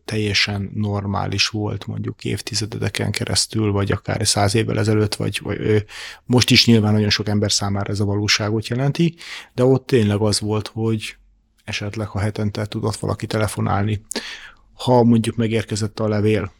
teljesen 0.05 0.71
normális 0.75 1.49
volt 1.49 1.87
mondjuk 1.87 2.25
évtizedeken 2.25 3.11
keresztül, 3.11 3.73
vagy 3.73 3.93
akár 3.93 4.27
száz 4.27 4.55
évvel 4.55 4.79
ezelőtt, 4.79 5.15
vagy, 5.15 5.41
vagy 5.43 5.85
most 6.25 6.51
is 6.51 6.67
nyilván 6.67 6.93
nagyon 6.93 7.11
sok 7.11 7.29
ember 7.29 7.53
számára 7.53 7.93
ez 7.93 8.01
a 8.01 8.05
valóságot 8.05 8.67
jelenti, 8.67 9.15
de 9.55 9.65
ott 9.65 9.87
tényleg 9.87 10.21
az 10.21 10.41
volt, 10.41 10.69
hogy 10.69 11.17
esetleg 11.65 12.07
ha 12.07 12.19
hetente 12.19 12.67
tudott 12.67 12.97
valaki 12.97 13.27
telefonálni, 13.27 14.05
ha 14.75 15.03
mondjuk 15.03 15.37
megérkezett 15.37 16.01
a 16.01 16.09
levél, 16.09 16.53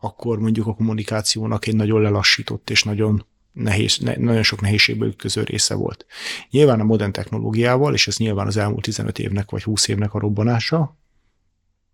akkor 0.00 0.38
mondjuk 0.38 0.66
a 0.66 0.74
kommunikációnak 0.74 1.66
egy 1.66 1.76
nagyon 1.76 2.00
lelassított 2.00 2.70
és 2.70 2.82
nagyon 2.82 3.26
nehéz, 3.52 3.98
ne, 3.98 4.16
nagyon 4.16 4.42
sok 4.42 4.60
nehézségbe 4.60 5.06
ütköző 5.06 5.42
része 5.42 5.74
volt. 5.74 6.06
Nyilván 6.50 6.80
a 6.80 6.84
modern 6.84 7.12
technológiával, 7.12 7.94
és 7.94 8.06
ez 8.06 8.16
nyilván 8.16 8.46
az 8.46 8.56
elmúlt 8.56 8.82
15 8.82 9.18
évnek 9.18 9.50
vagy 9.50 9.62
20 9.62 9.88
évnek 9.88 10.14
a 10.14 10.18
robbanása, 10.18 10.96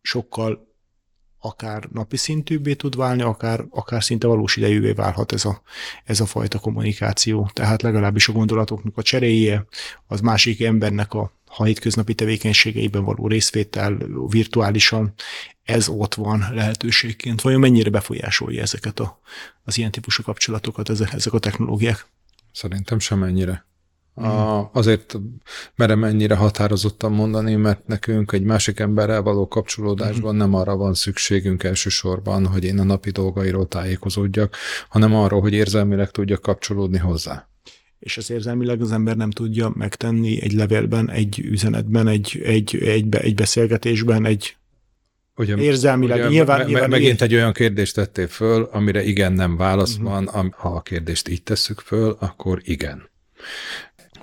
sokkal 0.05 0.73
akár 1.39 1.89
napi 1.93 2.17
szintűbbé 2.17 2.75
tud 2.75 2.97
válni, 2.97 3.23
akár, 3.23 3.65
akár 3.71 4.05
szinte 4.05 4.27
valós 4.27 4.57
idejűvé 4.57 4.93
válhat 4.93 5.33
ez 5.33 5.45
a, 5.45 5.63
ez 6.05 6.21
a 6.21 6.27
fajta 6.27 6.59
kommunikáció. 6.59 7.51
Tehát 7.53 7.83
legalábbis 7.83 8.29
a 8.29 8.33
gondolatoknak 8.33 8.97
a 8.97 9.03
cseréje, 9.03 9.67
az 10.07 10.21
másik 10.21 10.63
embernek 10.63 11.15
a 11.15 11.33
ha 11.47 11.65
hétköznapi 11.65 12.15
tevékenységeiben 12.15 13.05
való 13.05 13.27
részvétel 13.27 13.99
virtuálisan, 14.29 15.15
ez 15.63 15.89
ott 15.89 16.15
van 16.15 16.47
lehetőségként. 16.53 17.41
Vajon 17.41 17.61
mennyire 17.61 17.91
befolyásolja 17.91 18.63
ezeket 18.63 19.01
a, 19.01 19.21
az 19.65 19.79
ilyen 19.79 19.91
típusú 19.91 20.23
kapcsolatokat, 20.23 20.89
ezek, 20.89 21.13
ezek 21.13 21.33
a 21.33 21.39
technológiák? 21.39 22.07
Szerintem 22.53 22.99
semennyire. 22.99 23.65
A, 24.15 24.71
azért 24.73 25.19
merem 25.77 26.05
ennyire 26.05 26.35
határozottan 26.35 27.13
mondani, 27.13 27.55
mert 27.55 27.87
nekünk 27.87 28.33
egy 28.33 28.43
másik 28.43 28.79
emberrel 28.79 29.23
való 29.23 29.49
kapcsolódásban 29.49 30.35
nem 30.35 30.55
arra 30.55 30.77
van 30.77 30.95
szükségünk 30.95 31.63
elsősorban, 31.63 32.47
hogy 32.47 32.65
én 32.65 32.79
a 32.79 32.85
napi 32.85 33.11
dolgairól 33.11 33.69
tájékozódjak, 33.69 34.57
hanem 34.89 35.15
arról, 35.15 35.41
hogy 35.41 35.53
érzelmileg 35.53 36.11
tudjak 36.11 36.43
kapcsolódni 36.43 36.99
hozzá. 36.99 37.49
És 37.99 38.17
az 38.17 38.31
érzelmileg 38.31 38.81
az 38.81 38.93
ember 38.93 39.17
nem 39.17 39.31
tudja 39.31 39.73
megtenni 39.75 40.43
egy 40.43 40.53
levélben, 40.53 41.11
egy 41.11 41.39
üzenetben, 41.39 42.09
egy, 42.09 42.41
egy, 42.45 42.77
egy, 42.77 43.15
egy 43.15 43.35
beszélgetésben, 43.35 44.25
egy 44.25 44.57
Ugye, 45.37 45.57
érzelmileg. 45.57 46.19
Ugye, 46.19 46.29
nyilván, 46.29 46.59
me, 46.59 46.65
nyilván 46.65 46.91
megint 46.91 47.23
egy 47.23 47.35
olyan 47.35 47.53
kérdést 47.53 47.95
tettél 47.95 48.29
föl, 48.29 48.69
amire 48.73 49.05
igen, 49.05 49.33
nem 49.33 49.57
válasz 49.57 49.97
uh-huh. 49.97 50.25
van. 50.33 50.55
Ha 50.57 50.69
a 50.69 50.81
kérdést 50.81 51.29
így 51.29 51.43
tesszük 51.43 51.81
föl, 51.81 52.17
akkor 52.19 52.61
igen 52.65 53.13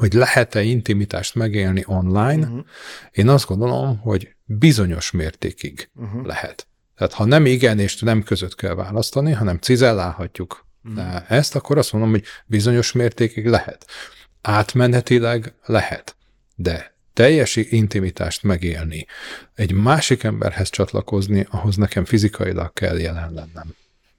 hogy 0.01 0.13
lehet-e 0.13 0.61
intimitást 0.61 1.35
megélni 1.35 1.83
online, 1.85 2.47
uh-huh. 2.47 2.65
én 3.11 3.29
azt 3.29 3.45
gondolom, 3.45 3.97
hogy 3.99 4.35
bizonyos 4.45 5.11
mértékig 5.11 5.89
uh-huh. 5.95 6.25
lehet. 6.25 6.67
Tehát 6.97 7.13
ha 7.13 7.25
nem 7.25 7.45
igen 7.45 7.79
és 7.79 7.99
nem 7.99 8.23
között 8.23 8.55
kell 8.55 8.73
választani, 8.73 9.31
hanem 9.31 9.57
cizellálhatjuk 9.57 10.65
uh-huh. 10.83 11.31
ezt, 11.31 11.55
akkor 11.55 11.77
azt 11.77 11.91
mondom, 11.91 12.09
hogy 12.09 12.23
bizonyos 12.45 12.91
mértékig 12.91 13.45
lehet. 13.47 13.85
Átmenetileg 14.41 15.53
lehet, 15.65 16.15
de 16.55 16.95
teljes 17.13 17.55
intimitást 17.55 18.43
megélni, 18.43 19.05
egy 19.55 19.71
másik 19.71 20.23
emberhez 20.23 20.69
csatlakozni, 20.69 21.47
ahhoz 21.49 21.75
nekem 21.75 22.05
fizikailag 22.05 22.73
kell 22.73 22.99
jelen 22.99 23.33
lennem. 23.33 23.75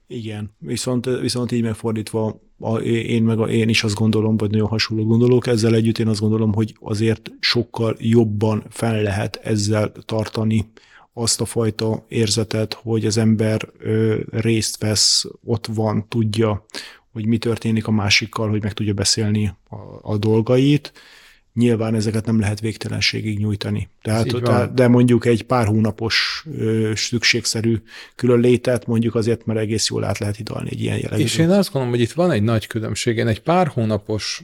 Igen, 0.07 0.55
viszont, 0.57 1.05
viszont 1.05 1.51
így 1.51 1.61
megfordítva, 1.61 2.41
a, 2.59 2.77
én 2.77 3.23
meg 3.23 3.39
a, 3.39 3.49
én 3.49 3.69
is 3.69 3.83
azt 3.83 3.95
gondolom, 3.95 4.37
vagy 4.37 4.51
nagyon 4.51 4.67
hasonló 4.67 5.05
gondolok, 5.05 5.47
ezzel 5.47 5.75
együtt 5.75 5.97
én 5.97 6.07
azt 6.07 6.19
gondolom, 6.19 6.53
hogy 6.53 6.75
azért 6.79 7.31
sokkal 7.39 7.95
jobban 7.99 8.63
fel 8.69 9.01
lehet 9.01 9.35
ezzel 9.35 9.91
tartani 10.05 10.71
azt 11.13 11.41
a 11.41 11.45
fajta 11.45 12.05
érzetet, 12.07 12.73
hogy 12.73 13.05
az 13.05 13.17
ember 13.17 13.69
ö, 13.79 14.19
részt 14.29 14.77
vesz, 14.77 15.25
ott 15.43 15.67
van, 15.67 16.07
tudja, 16.07 16.65
hogy 17.11 17.25
mi 17.25 17.37
történik 17.37 17.87
a 17.87 17.91
másikkal, 17.91 18.49
hogy 18.49 18.61
meg 18.61 18.73
tudja 18.73 18.93
beszélni 18.93 19.53
a, 19.69 20.11
a 20.11 20.17
dolgait, 20.17 20.93
nyilván 21.53 21.95
ezeket 21.95 22.25
nem 22.25 22.39
lehet 22.39 22.59
végtelenségig 22.59 23.39
nyújtani. 23.39 23.89
Tehát, 24.01 24.27
tehát, 24.43 24.73
de 24.73 24.87
mondjuk 24.87 25.25
egy 25.25 25.43
pár 25.43 25.65
hónapos 25.65 26.45
ö, 26.57 26.91
szükségszerű 26.95 27.81
külön 28.15 28.39
létet 28.39 28.85
mondjuk 28.85 29.15
azért, 29.15 29.45
mert 29.45 29.59
egész 29.59 29.89
jól 29.89 30.03
át 30.03 30.17
lehet 30.17 30.35
hidalni 30.35 30.69
egy 30.71 30.81
ilyen 30.81 30.97
jellegű. 30.97 31.23
És 31.23 31.37
én 31.37 31.49
azt 31.49 31.71
gondolom, 31.71 31.95
hogy 31.95 32.03
itt 32.03 32.11
van 32.11 32.31
egy 32.31 32.43
nagy 32.43 32.67
különbség. 32.67 33.17
Én 33.17 33.27
egy 33.27 33.41
pár 33.41 33.67
hónapos 33.67 34.43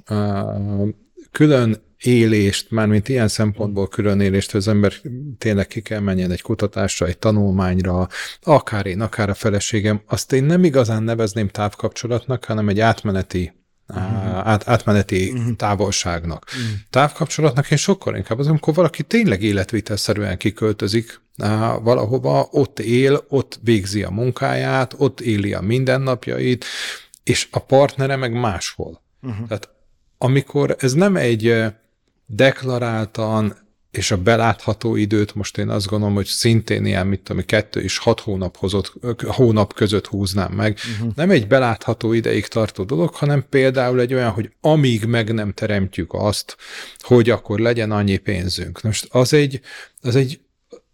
külön 1.32 1.82
élést, 1.98 2.72
mármint 2.72 3.10
ilyen 3.10 3.28
szempontból 3.28 3.88
külön 3.88 4.20
élést, 4.20 4.52
hogy 4.52 4.60
az 4.60 4.68
ember 4.68 4.94
tényleg 5.38 5.68
ki 5.68 5.82
kell 5.82 6.00
menjen 6.00 6.32
egy 6.32 6.42
kutatásra, 6.42 7.06
egy 7.06 7.18
tanulmányra, 7.18 8.08
akár 8.42 8.86
én, 8.86 9.02
akár 9.02 9.30
a 9.30 9.34
feleségem, 9.34 10.02
azt 10.06 10.34
én 10.34 10.44
nem 10.44 10.64
igazán 10.64 11.04
nevezném 11.04 11.48
távkapcsolatnak, 11.48 12.46
hanem 12.46 12.70
egy 12.70 12.80
átmeneti 12.80 13.54
uh-huh. 13.90 14.48
át, 14.48 14.68
átmeneti 14.68 15.32
uh-huh. 15.32 15.56
távolságnak. 15.56 16.46
Uh-huh. 16.46 16.80
Távkapcsolatnak 16.90 17.72
én 17.72 17.78
sokkal 17.78 18.16
inkább 18.16 18.40
az, 18.40 18.48
amikor 18.48 18.74
valaki 18.74 19.04
tényleg 19.04 19.42
életvitelszerűen 19.44 20.38
kiköltözik 20.38 21.22
valahova, 21.82 22.48
ott 22.52 22.80
él, 22.80 23.26
ott 23.28 23.60
végzi 23.64 24.04
a 24.04 24.10
munkáját, 24.10 24.94
ott 24.98 25.22
éli 25.22 25.54
a 25.54 25.62
mindennapjait, 25.62 26.66
és 27.24 27.48
a 27.52 27.60
partnere 27.60 28.16
meg 28.16 28.34
máshol. 28.34 29.02
Uh-huh. 29.22 29.48
Tehát 29.48 29.70
amikor 30.18 30.76
ez 30.80 30.94
nem 30.94 31.16
egy 31.16 31.64
deklaráltan 32.26 33.56
és 33.92 34.12
a 34.12 34.18
belátható 34.18 34.96
időt 34.96 35.36
most 35.36 35.58
én 35.58 35.70
azt 35.70 35.88
gondolom, 35.88 36.16
hogy 36.16 36.26
szintén 36.26 36.86
ilyen, 36.86 37.08
mit 37.08 37.22
tudom, 37.22 37.46
kettő 37.46 37.82
és 37.82 37.98
hat 37.98 38.20
hónap, 38.20 38.58
hozott, 38.58 38.94
hónap 39.28 39.74
között 39.74 40.08
húznám 40.08 40.52
meg. 40.52 40.78
Uh-huh. 40.94 41.14
Nem 41.16 41.30
egy 41.30 41.48
belátható 41.48 42.14
ideig 42.14 42.48
tartó 42.48 42.84
dolog, 42.84 43.14
hanem 43.14 43.46
például 43.50 44.00
egy 44.00 44.14
olyan, 44.14 44.32
hogy 44.32 44.52
amíg 44.62 45.06
meg 45.06 45.34
nem 45.34 45.54
teremtjük 45.54 46.14
azt, 46.14 46.58
hogy 46.98 47.30
akkor 47.30 47.60
legyen 47.60 47.92
annyi 47.92 48.18
pénzünk. 48.18 48.82
Most 48.82 49.08
az 49.10 49.34
egy, 49.34 49.62
az 50.02 50.16
egy, 50.16 50.42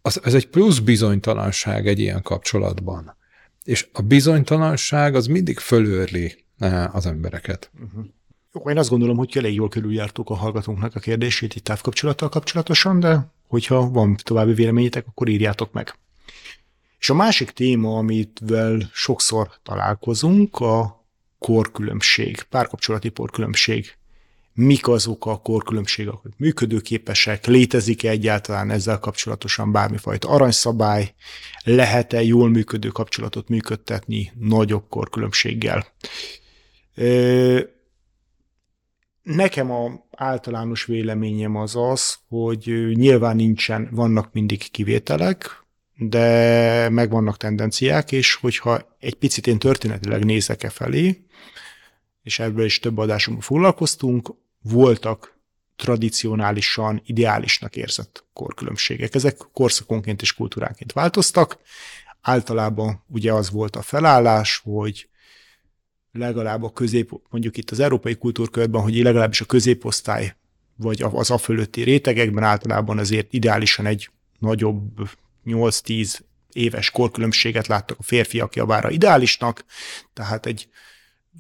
az, 0.02 0.20
az 0.24 0.34
egy 0.34 0.48
plusz 0.48 0.80
bizonytalanság 0.80 1.88
egy 1.88 2.00
ilyen 2.00 2.22
kapcsolatban. 2.22 3.18
És 3.64 3.88
a 3.94 4.02
bizonytalanság 4.02 5.16
az 5.16 5.28
mindig 5.28 5.60
fölőrli 5.60 6.46
eh, 6.60 6.96
az 6.96 7.06
embereket. 7.06 7.72
Uh-huh. 7.84 8.06
Én 8.64 8.78
azt 8.78 8.90
gondolom, 8.90 9.18
hogy 9.18 9.32
elég 9.38 9.54
jól 9.54 9.70
körüljártuk 9.70 10.30
a 10.30 10.36
hallgatónknak 10.36 10.96
a 10.96 11.00
kérdését 11.00 11.56
itt 11.56 11.64
távkapcsolattal 11.64 12.30
kapcsolatosan, 12.30 13.00
de 13.00 13.32
hogyha 13.48 13.90
van 13.90 14.16
további 14.24 14.54
véleményetek, 14.54 15.06
akkor 15.08 15.28
írjátok 15.28 15.72
meg. 15.72 15.96
És 17.00 17.10
a 17.10 17.14
másik 17.14 17.52
téma, 17.52 17.98
amivel 17.98 18.90
sokszor 18.94 19.50
találkozunk, 19.64 20.60
a 20.60 21.06
korkülönbség, 21.40 22.44
párkapcsolati 22.44 23.12
korkülönbség. 23.12 23.98
Mik 24.54 24.88
azok 24.88 25.26
a 25.26 25.38
korkülönbségek, 25.38 26.14
hogy 26.14 26.32
működőképesek, 26.38 27.46
létezik-e 27.46 28.10
egyáltalán 28.10 28.72
ezzel 28.72 29.00
kapcsolatosan 29.00 29.72
bármifajta 29.72 30.30
aranyszabály, 30.30 31.14
lehet-e 31.64 32.24
jól 32.24 32.50
működő 32.50 32.88
kapcsolatot 32.88 33.50
működtetni 33.50 34.32
nagyobb 34.40 34.84
korkülönbséggel. 34.90 35.88
Nekem 39.26 39.72
a 39.72 40.06
általános 40.12 40.86
véleményem 40.86 41.56
az 41.56 41.76
az, 41.76 42.18
hogy 42.28 42.92
nyilván 42.94 43.36
nincsen, 43.36 43.90
vannak 43.92 44.34
mindig 44.34 44.72
kivételek, 44.72 45.64
de 45.98 46.90
megvannak 46.90 47.38
tendenciák, 47.38 48.12
és 48.12 48.36
hogyha 48.36 48.96
egy 49.00 49.16
picit 49.16 49.48
én 49.48 49.60
történetileg 49.60 50.26
nézek 50.26 50.64
e 50.64 50.70
felé, 50.70 51.26
és 52.24 52.40
ebből 52.40 52.66
is 52.66 52.80
több 52.80 52.98
adásunkban 52.98 53.48
foglalkoztunk, 53.48 54.34
voltak 54.62 55.40
tradicionálisan 55.76 57.02
ideálisnak 57.06 57.76
érzett 57.76 58.26
korkülönbségek. 58.34 59.16
Ezek 59.16 59.38
korszakonként 59.54 60.22
és 60.22 60.34
kultúránként 60.34 60.92
változtak. 60.92 61.58
Általában 62.22 63.04
ugye 63.08 63.34
az 63.34 63.50
volt 63.50 63.76
a 63.76 63.82
felállás, 63.82 64.62
hogy 64.64 65.10
legalább 66.18 66.64
a 66.64 66.74
közép, 66.74 67.12
mondjuk 67.30 67.58
itt 67.58 67.72
az 67.72 67.80
európai 67.80 68.16
kultúrkörben, 68.16 68.82
hogy 68.82 68.96
legalábbis 68.96 69.42
a 69.42 69.46
középosztály 69.46 70.36
vagy 70.76 71.02
az 71.02 71.32
a 71.32 71.38
fölötti 71.38 71.82
rétegekben 71.82 72.44
általában 72.44 72.98
azért 72.98 73.34
ideálisan 73.34 73.86
egy 73.86 74.10
nagyobb 74.40 75.10
8-10 75.46 76.20
éves 76.52 76.92
korkülönbséget 76.92 77.68
láttak 77.68 78.00
a 78.00 78.04
férfiak 78.04 78.56
javára 78.56 78.90
ideálisnak, 78.90 79.66
tehát 80.14 80.46
egy 80.46 80.68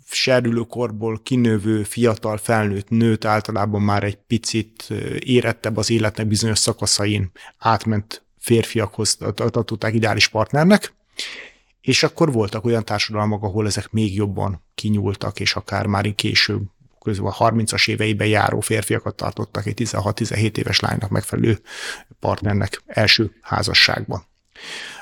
serdülőkorból 0.05 1.19
kinövő 1.23 1.83
fiatal 1.83 2.37
felnőtt 2.37 2.89
nőt 2.89 3.25
általában 3.25 3.81
már 3.81 4.03
egy 4.03 4.17
picit 4.27 4.89
érettebb 5.19 5.77
az 5.77 5.89
életnek 5.89 6.27
bizonyos 6.27 6.59
szakaszain 6.59 7.31
átment 7.57 8.23
férfiakhoz 8.37 9.17
tartották 9.35 9.93
ideális 9.93 10.27
partnernek, 10.27 10.93
és 11.85 12.03
akkor 12.03 12.31
voltak 12.31 12.65
olyan 12.65 12.85
társadalmak, 12.85 13.43
ahol 13.43 13.65
ezek 13.65 13.91
még 13.91 14.15
jobban 14.15 14.63
kinyúltak, 14.75 15.39
és 15.39 15.55
akár 15.55 15.85
már 15.85 16.15
később, 16.15 16.61
közül 17.01 17.27
a 17.27 17.33
30-as 17.33 17.89
éveiben 17.89 18.27
járó 18.27 18.59
férfiakat 18.59 19.15
tartottak 19.15 19.65
egy 19.65 19.81
16-17 19.83 20.57
éves 20.57 20.79
lánynak 20.79 21.09
megfelelő 21.09 21.59
partnernek 22.19 22.81
első 22.85 23.31
házasságban. 23.41 24.25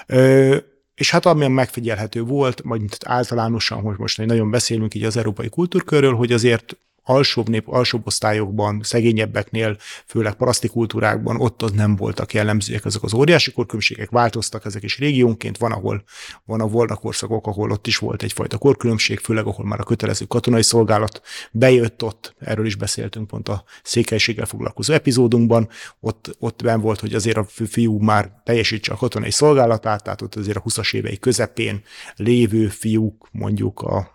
Ö, 0.08 0.58
és 0.96 1.12
hát 1.12 1.26
amilyen 1.26 1.52
megfigyelhető 1.52 2.22
volt, 2.22 2.62
vagy 2.64 2.82
általánosan, 3.06 3.82
hogy 3.82 3.98
most 3.98 4.18
nagyon 4.18 4.52
beszélünk 4.52 4.94
így 4.94 5.04
az 5.04 5.18
európai 5.18 5.50
kultúrkörről, 5.50 6.16
hogy 6.16 6.32
azért 6.32 6.78
alsóbb 7.04 7.50
nép, 7.50 7.68
alsóbb 7.68 8.06
osztályokban, 8.06 8.82
szegényebbeknél, 8.84 9.78
főleg 10.06 10.34
paraszti 10.34 10.68
kultúrákban, 10.68 11.42
ott 11.42 11.62
az 11.62 11.72
nem 11.72 11.96
voltak 11.96 12.34
jellemzőek 12.34 12.86
ezek 12.86 13.04
az 13.04 13.14
óriási 13.14 13.52
korkülönbségek, 13.52 14.10
változtak 14.10 14.66
ezek 14.66 14.84
is 14.84 14.98
régiónként, 14.98 15.58
van, 15.58 15.72
ahol 15.72 16.04
van 16.46 16.62
a 16.62 16.68
volna 16.68 16.96
korszakok, 16.96 17.48
ahol 17.48 17.72
ott 17.72 17.88
is 17.88 17.98
volt 17.98 18.24
egyfajta 18.24 18.58
korkülönbség, 18.58 19.20
főleg 19.20 19.46
ahol 19.46 19.66
már 19.66 19.80
a 19.80 19.84
kötelező 19.84 20.26
katonai 20.26 20.64
szolgálat 20.64 21.22
bejött 21.52 22.04
ott, 22.04 22.36
erről 22.40 22.66
is 22.66 22.76
beszéltünk 22.76 23.28
pont 23.28 23.50
a 23.50 23.64
székelységgel 23.84 24.46
foglalkozó 24.46 24.94
epizódunkban, 24.94 25.70
ott, 26.00 26.36
ott 26.40 26.64
ben 26.64 26.82
volt, 26.82 27.00
hogy 27.00 27.14
azért 27.14 27.38
a 27.38 27.46
fiú 27.66 27.98
már 27.98 28.42
teljesítse 28.44 28.92
a 28.94 28.98
katonai 28.98 29.32
szolgálatát, 29.32 30.04
tehát 30.04 30.22
ott 30.22 30.36
azért 30.36 30.58
a 30.58 30.62
20-as 30.62 30.94
évei 30.94 31.18
közepén 31.18 31.82
lévő 32.16 32.68
fiúk 32.68 33.28
mondjuk 33.32 33.82
a 33.82 34.14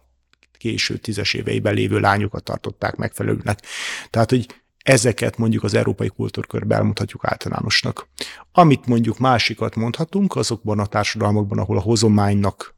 késő 0.59 0.97
tízes 0.97 1.35
éveiben 1.35 1.75
lévő 1.75 2.01
lányokat 2.01 2.43
tartották 2.43 2.97
megfelelőnek. 2.97 3.63
Tehát, 4.11 4.31
hogy 4.31 4.47
ezeket 4.83 5.39
mondjuk 5.39 5.63
az 5.63 5.75
európai 5.75 6.09
kultúrkörben 6.09 6.79
elmondhatjuk 6.79 7.25
általánosnak. 7.25 8.09
Amit 8.53 8.87
mondjuk 8.87 9.19
másikat 9.19 9.75
mondhatunk, 9.75 10.37
azokban 10.37 10.79
a 10.79 10.87
társadalmakban, 10.87 11.59
ahol 11.59 11.77
a 11.77 11.81
hozománynak 11.81 12.77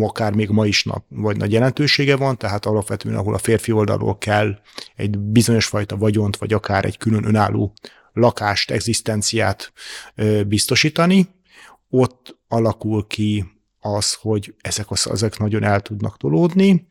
akár 0.00 0.34
még 0.34 0.48
ma 0.48 0.66
is 0.66 0.84
nap, 0.84 1.04
vagy 1.08 1.36
nagy 1.36 1.52
jelentősége 1.52 2.16
van, 2.16 2.38
tehát 2.38 2.66
alapvetően, 2.66 3.16
ahol 3.16 3.34
a 3.34 3.38
férfi 3.38 3.72
oldalról 3.72 4.18
kell 4.18 4.58
egy 4.96 5.18
bizonyos 5.18 5.66
fajta 5.66 5.96
vagyont, 5.96 6.36
vagy 6.36 6.52
akár 6.52 6.84
egy 6.84 6.98
külön 6.98 7.24
önálló 7.24 7.74
lakást, 8.12 8.70
egzisztenciát 8.70 9.72
biztosítani, 10.46 11.28
ott 11.90 12.38
alakul 12.48 13.06
ki 13.06 13.53
az, 13.84 14.14
hogy 14.14 14.54
ezek, 14.60 14.86
ezek 15.04 15.38
nagyon 15.38 15.62
el 15.62 15.80
tudnak 15.80 16.16
tolódni, 16.16 16.86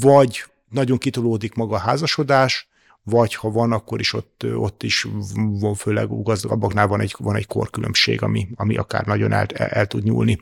vagy 0.00 0.44
nagyon 0.68 0.98
kitolódik 0.98 1.54
maga 1.54 1.74
a 1.74 1.78
házasodás, 1.78 2.68
vagy 3.02 3.34
ha 3.34 3.50
van, 3.50 3.72
akkor 3.72 4.00
is 4.00 4.12
ott, 4.12 4.44
ott 4.54 4.82
is 4.82 5.06
van, 5.34 5.74
főleg 5.74 6.22
gazdagabbaknál 6.22 6.86
van 6.86 7.00
egy, 7.00 7.14
van 7.18 7.36
egy 7.36 7.46
korkülönbség, 7.46 8.22
ami, 8.22 8.48
ami 8.54 8.76
akár 8.76 9.06
nagyon 9.06 9.32
el, 9.32 9.46
el 9.46 9.86
tud 9.86 10.04
nyúlni. 10.04 10.40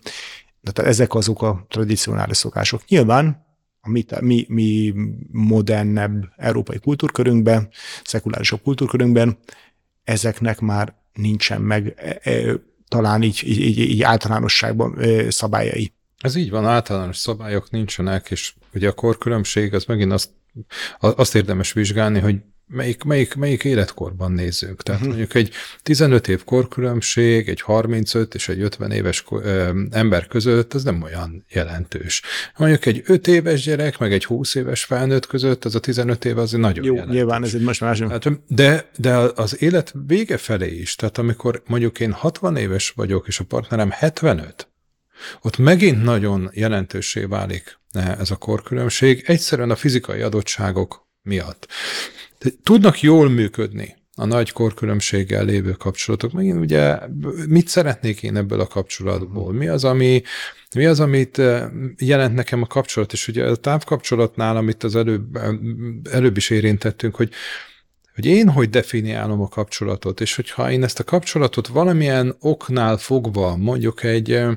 De 0.60 0.70
tehát 0.70 0.90
ezek 0.90 1.14
azok 1.14 1.42
a 1.42 1.64
tradicionális 1.68 2.36
szokások. 2.36 2.84
Nyilván 2.88 3.46
a 3.80 3.90
mi, 3.90 4.04
mi, 4.20 4.44
mi 4.48 4.94
modernebb 5.30 6.32
európai 6.36 6.78
kultúrkörünkben, 6.78 7.68
szekulárisabb 8.04 8.62
kultúrkörünkben 8.62 9.38
ezeknek 10.04 10.60
már 10.60 10.94
nincsen 11.12 11.60
meg 11.60 11.94
e, 11.96 12.30
e, 12.30 12.60
talán 12.94 13.22
így, 13.22 13.42
így, 13.44 13.78
így 13.78 14.02
általánosságban 14.02 14.98
szabályai. 15.28 15.92
Ez 16.18 16.34
így 16.34 16.50
van, 16.50 16.66
általános 16.66 17.16
szabályok 17.16 17.70
nincsenek, 17.70 18.30
és 18.30 18.54
ugye 18.74 18.88
a 18.88 18.92
korkülönbség 18.92 19.74
az 19.74 19.84
megint 19.84 20.12
azt, 20.12 20.30
azt 20.98 21.34
érdemes 21.34 21.72
vizsgálni, 21.72 22.20
hogy 22.20 22.36
melyik, 22.66 23.02
melyik, 23.02 23.34
melyik 23.34 23.64
életkorban 23.64 24.32
nézzünk. 24.32 24.82
Tehát 24.82 25.00
uh-huh. 25.00 25.16
mondjuk 25.16 25.36
egy 25.42 25.54
15 25.82 26.28
év 26.28 26.44
korkülönbség, 26.44 27.48
egy 27.48 27.60
35 27.60 28.34
és 28.34 28.48
egy 28.48 28.60
50 28.60 28.90
éves 28.90 29.24
ember 29.90 30.26
között, 30.26 30.74
az 30.74 30.84
nem 30.84 31.02
olyan 31.02 31.44
jelentős. 31.48 32.22
Mondjuk 32.56 32.86
egy 32.86 33.02
5 33.06 33.26
éves 33.26 33.62
gyerek, 33.62 33.98
meg 33.98 34.12
egy 34.12 34.24
20 34.24 34.54
éves 34.54 34.84
felnőtt 34.84 35.26
között, 35.26 35.64
az 35.64 35.74
a 35.74 35.80
15 35.80 36.24
év 36.24 36.38
azért 36.38 36.62
nagyon 36.62 36.84
Jó, 36.84 36.92
jelentős. 36.92 37.16
nyilván 37.16 37.42
ez 37.42 37.54
egy 37.54 37.62
most 37.62 37.80
más. 37.80 38.00
Hát, 38.00 38.54
de, 38.54 38.90
de 38.96 39.14
az 39.16 39.62
élet 39.62 39.94
vége 40.06 40.36
felé 40.36 40.74
is, 40.74 40.94
tehát 40.94 41.18
amikor 41.18 41.62
mondjuk 41.66 42.00
én 42.00 42.12
60 42.12 42.56
éves 42.56 42.90
vagyok, 42.90 43.26
és 43.26 43.40
a 43.40 43.44
partnerem 43.44 43.90
75, 43.90 44.68
ott 45.42 45.58
megint 45.58 46.02
nagyon 46.02 46.50
jelentősé 46.52 47.24
válik 47.24 47.78
ez 48.18 48.30
a 48.30 48.36
korkülönbség, 48.36 49.24
egyszerűen 49.26 49.70
a 49.70 49.76
fizikai 49.76 50.20
adottságok 50.20 51.08
miatt 51.22 51.66
tudnak 52.62 53.00
jól 53.00 53.28
működni 53.28 53.96
a 54.16 54.24
nagy 54.24 54.52
korkülönbséggel 54.52 55.44
lévő 55.44 55.72
kapcsolatok. 55.72 56.32
Megint 56.32 56.60
ugye 56.60 56.98
mit 57.48 57.68
szeretnék 57.68 58.22
én 58.22 58.36
ebből 58.36 58.60
a 58.60 58.66
kapcsolatból? 58.66 59.52
Mi 59.52 59.68
az, 59.68 59.84
ami, 59.84 60.22
mi 60.74 60.86
az, 60.86 61.00
amit 61.00 61.38
eh, 61.38 61.68
jelent 61.98 62.34
nekem 62.34 62.62
a 62.62 62.66
kapcsolat? 62.66 63.12
És 63.12 63.28
ugye 63.28 63.44
a 63.44 63.56
távkapcsolatnál, 63.56 64.56
amit 64.56 64.82
az 64.84 64.96
előbb, 64.96 65.38
előbb 66.10 66.36
is 66.36 66.50
érintettünk, 66.50 67.14
hogy 67.14 67.30
hogy 68.14 68.26
én 68.26 68.48
hogy 68.48 68.70
definiálom 68.70 69.40
a 69.40 69.48
kapcsolatot, 69.48 70.20
és 70.20 70.36
hogyha 70.36 70.70
én 70.70 70.82
ezt 70.82 70.98
a 70.98 71.04
kapcsolatot 71.04 71.66
valamilyen 71.66 72.36
oknál 72.40 72.96
fogva, 72.96 73.56
mondjuk 73.56 74.02
egy 74.02 74.32
eh, 74.32 74.56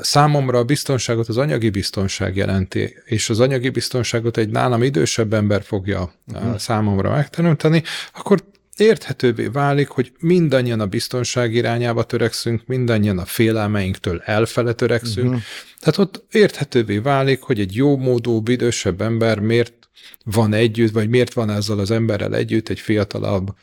Számomra 0.00 0.58
a 0.58 0.64
biztonságot 0.64 1.28
az 1.28 1.36
anyagi 1.36 1.70
biztonság 1.70 2.36
jelenti, 2.36 2.96
és 3.04 3.30
az 3.30 3.40
anyagi 3.40 3.68
biztonságot 3.68 4.36
egy 4.36 4.48
nálam 4.48 4.82
idősebb 4.82 5.32
ember 5.32 5.62
fogja 5.62 6.12
hmm. 6.32 6.58
számomra 6.58 7.10
megteremteni, 7.10 7.82
akkor 8.14 8.42
érthetővé 8.76 9.46
válik, 9.46 9.88
hogy 9.88 10.12
mindannyian 10.18 10.80
a 10.80 10.86
biztonság 10.86 11.54
irányába 11.54 12.02
törekszünk, 12.02 12.62
mindannyian 12.66 13.18
a 13.18 13.24
félelmeinktől 13.24 14.22
elfele 14.24 14.72
törekszünk. 14.72 15.26
Uh-huh. 15.26 15.42
Tehát 15.78 15.98
ott 15.98 16.24
érthetővé 16.30 16.98
válik, 16.98 17.40
hogy 17.40 17.60
egy 17.60 17.74
jó 17.74 17.96
módú, 17.96 18.42
idősebb 18.46 19.00
ember 19.00 19.38
miért 19.38 19.88
van 20.24 20.52
együtt, 20.52 20.92
vagy 20.92 21.08
miért 21.08 21.32
van 21.32 21.50
ezzel 21.50 21.78
az 21.78 21.90
emberrel 21.90 22.34
együtt 22.34 22.68
egy 22.68 22.80
fiatalabb, 22.80 23.54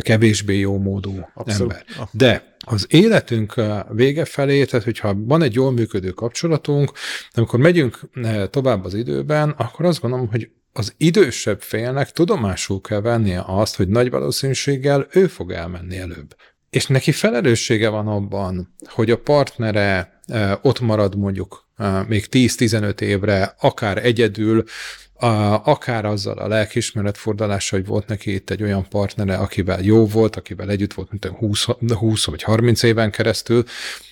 kevésbé 0.00 0.58
jó 0.58 0.78
módú 0.78 1.28
Abszolút. 1.34 1.72
ember. 1.72 2.08
De 2.10 2.56
az 2.66 2.86
életünk 2.88 3.54
vége 3.90 4.24
felé, 4.24 4.64
tehát 4.64 4.84
hogyha 4.84 5.14
van 5.16 5.42
egy 5.42 5.54
jól 5.54 5.72
működő 5.72 6.10
kapcsolatunk, 6.10 6.92
amikor 7.32 7.58
megyünk 7.58 8.00
tovább 8.50 8.84
az 8.84 8.94
időben, 8.94 9.50
akkor 9.50 9.84
azt 9.86 10.00
gondolom, 10.00 10.28
hogy 10.30 10.50
az 10.72 10.94
idősebb 10.96 11.60
félnek 11.60 12.10
tudomásul 12.12 12.80
kell 12.80 13.00
vennie 13.00 13.42
azt, 13.46 13.76
hogy 13.76 13.88
nagy 13.88 14.10
valószínűséggel 14.10 15.06
ő 15.10 15.26
fog 15.26 15.50
elmenni 15.52 15.98
előbb. 15.98 16.36
És 16.70 16.86
neki 16.86 17.12
felelőssége 17.12 17.88
van 17.88 18.08
abban, 18.08 18.74
hogy 18.84 19.10
a 19.10 19.18
partnere 19.18 20.20
ott 20.62 20.80
marad 20.80 21.16
mondjuk 21.16 21.68
még 22.06 22.26
10-15 22.30 23.00
évre, 23.00 23.54
akár 23.60 24.04
egyedül, 24.04 24.64
a, 25.18 25.62
akár 25.64 26.04
azzal 26.04 26.38
a 26.38 26.48
lelkismeretfordalása, 26.48 27.76
hogy 27.76 27.86
volt 27.86 28.06
neki 28.06 28.34
itt 28.34 28.50
egy 28.50 28.62
olyan 28.62 28.88
partnere, 28.88 29.36
akivel 29.36 29.82
jó 29.82 30.06
volt, 30.06 30.36
akivel 30.36 30.70
együtt 30.70 30.92
volt, 30.92 31.10
mint 31.10 31.24
20, 31.24 31.64
20 31.94 32.24
vagy 32.24 32.42
30 32.42 32.82
éven 32.82 33.10
keresztül, 33.10 33.64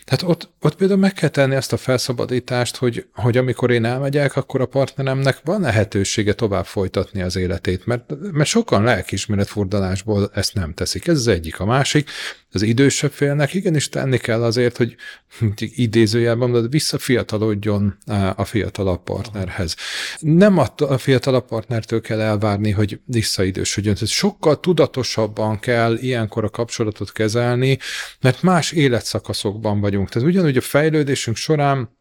tehát 0.06 0.22
ott, 0.22 0.48
ott 0.60 0.76
például 0.76 1.00
meg 1.00 1.12
kell 1.12 1.28
tenni 1.28 1.54
ezt 1.54 1.72
a 1.72 1.76
felszabadítást, 1.76 2.76
hogy, 2.76 3.06
hogy 3.12 3.36
amikor 3.36 3.70
én 3.70 3.84
elmegyek, 3.84 4.36
akkor 4.36 4.60
a 4.60 4.66
partneremnek 4.66 5.40
van 5.44 5.60
lehetősége 5.60 6.32
tovább 6.32 6.66
folytatni 6.66 7.22
az 7.22 7.36
életét, 7.36 7.86
mert, 7.86 8.12
mert 8.32 8.48
sokan 8.48 8.82
lelkismeretfordulásból 8.82 10.30
ezt 10.34 10.54
nem 10.54 10.74
teszik. 10.74 11.06
Ez 11.06 11.16
az 11.16 11.26
egyik. 11.26 11.60
A 11.60 11.64
másik, 11.64 12.10
az 12.52 12.62
idősebb 12.62 13.12
félnek 13.12 13.54
igenis 13.54 13.88
tenni 13.88 14.18
kell 14.18 14.42
azért, 14.42 14.76
hogy 14.76 14.96
idézőjelben 15.58 16.52
de 16.52 16.60
visszafiatalodjon 16.68 17.96
a 18.36 18.44
fiatalabb 18.44 19.02
partnerhez. 19.02 19.76
Nem 20.18 20.58
a 20.96 20.98
fiatalabb 20.98 21.46
partnertől 21.46 22.00
kell 22.00 22.20
elvárni, 22.20 22.70
hogy 22.70 23.00
visszaidősödjön. 23.04 23.94
Tehát 23.94 24.08
sokkal 24.08 24.60
tudatosabban 24.60 25.58
kell 25.58 25.96
ilyenkor 25.96 26.44
a 26.44 26.48
kapcsolatot 26.48 27.12
kezelni, 27.12 27.78
mert 28.20 28.42
más 28.42 28.72
életszakaszokban 28.72 29.80
vagyunk. 29.80 30.08
Tehát 30.08 30.28
ugyanúgy 30.28 30.56
a 30.56 30.60
fejlődésünk 30.60 31.36
során 31.36 31.95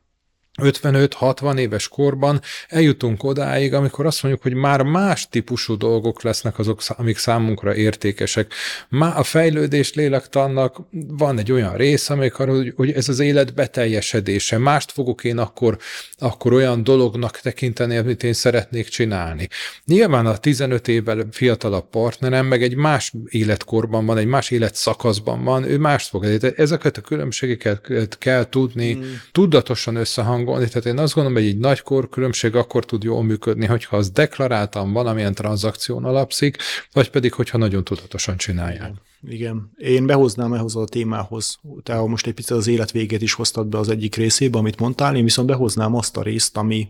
55-60 0.61 1.57
éves 1.57 1.87
korban 1.87 2.41
eljutunk 2.67 3.23
odáig, 3.23 3.73
amikor 3.73 4.05
azt 4.05 4.23
mondjuk, 4.23 4.43
hogy 4.43 4.53
már 4.53 4.81
más 4.81 5.29
típusú 5.29 5.77
dolgok 5.77 6.21
lesznek 6.21 6.59
azok, 6.59 6.81
amik 6.87 7.17
számunkra 7.17 7.75
értékesek. 7.75 8.53
Már 8.89 9.17
a 9.17 9.23
fejlődés 9.23 9.93
lélektannak 9.93 10.81
van 11.07 11.39
egy 11.39 11.51
olyan 11.51 11.75
rész, 11.75 12.09
amik 12.09 12.39
arra, 12.39 12.55
hogy, 12.55 12.73
hogy 12.75 12.91
ez 12.91 13.09
az 13.09 13.19
élet 13.19 13.53
beteljesedése. 13.53 14.57
Mást 14.57 14.91
fogok 14.91 15.23
én 15.23 15.37
akkor, 15.37 15.77
akkor 16.17 16.53
olyan 16.53 16.83
dolognak 16.83 17.39
tekinteni, 17.39 17.97
amit 17.97 18.23
én 18.23 18.33
szeretnék 18.33 18.87
csinálni. 18.87 19.47
Nyilván 19.85 20.25
a 20.25 20.37
15 20.37 20.87
évvel 20.87 21.27
fiatalabb 21.31 21.89
partnerem, 21.89 22.45
meg 22.45 22.63
egy 22.63 22.75
más 22.75 23.13
életkorban 23.29 24.05
van, 24.05 24.17
egy 24.17 24.25
más 24.25 24.51
életszakaszban 24.51 25.43
van, 25.43 25.63
ő 25.63 25.77
mást 25.77 26.09
fog. 26.09 26.25
Ezeket 26.55 26.97
a 26.97 27.01
különbségeket 27.01 28.17
kell 28.17 28.49
tudni 28.49 28.93
mm. 28.93 29.01
tudatosan 29.31 29.95
összehangolni, 29.95 30.43
hangolni, 30.45 30.67
tehát 30.67 30.85
én 30.85 30.97
azt 30.97 31.13
gondolom, 31.13 31.37
hogy 31.37 31.47
egy 31.47 31.57
nagy 31.57 31.81
korkülönbség 31.81 32.55
akkor 32.55 32.85
tud 32.85 33.03
jól 33.03 33.23
működni, 33.23 33.65
hogyha 33.65 33.97
az 33.97 34.09
deklaráltan 34.09 34.93
valamilyen 34.93 35.33
tranzakción 35.33 36.05
alapszik, 36.05 36.57
vagy 36.93 37.09
pedig, 37.09 37.33
hogyha 37.33 37.57
nagyon 37.57 37.83
tudatosan 37.83 38.37
csinálják. 38.37 38.93
Igen. 39.27 39.71
Én 39.77 40.05
behoznám 40.05 40.53
ehhoz 40.53 40.75
a 40.75 40.85
témához, 40.85 41.59
tehát 41.83 42.07
most 42.07 42.27
egy 42.27 42.33
picit 42.33 42.51
az 42.51 42.67
élet 42.67 42.91
végét 42.91 43.21
is 43.21 43.33
hoztad 43.33 43.67
be 43.67 43.77
az 43.77 43.89
egyik 43.89 44.15
részébe, 44.15 44.57
amit 44.57 44.79
mondtál, 44.79 45.15
én 45.15 45.23
viszont 45.23 45.47
behoznám 45.47 45.95
azt 45.95 46.17
a 46.17 46.21
részt, 46.21 46.57
ami 46.57 46.87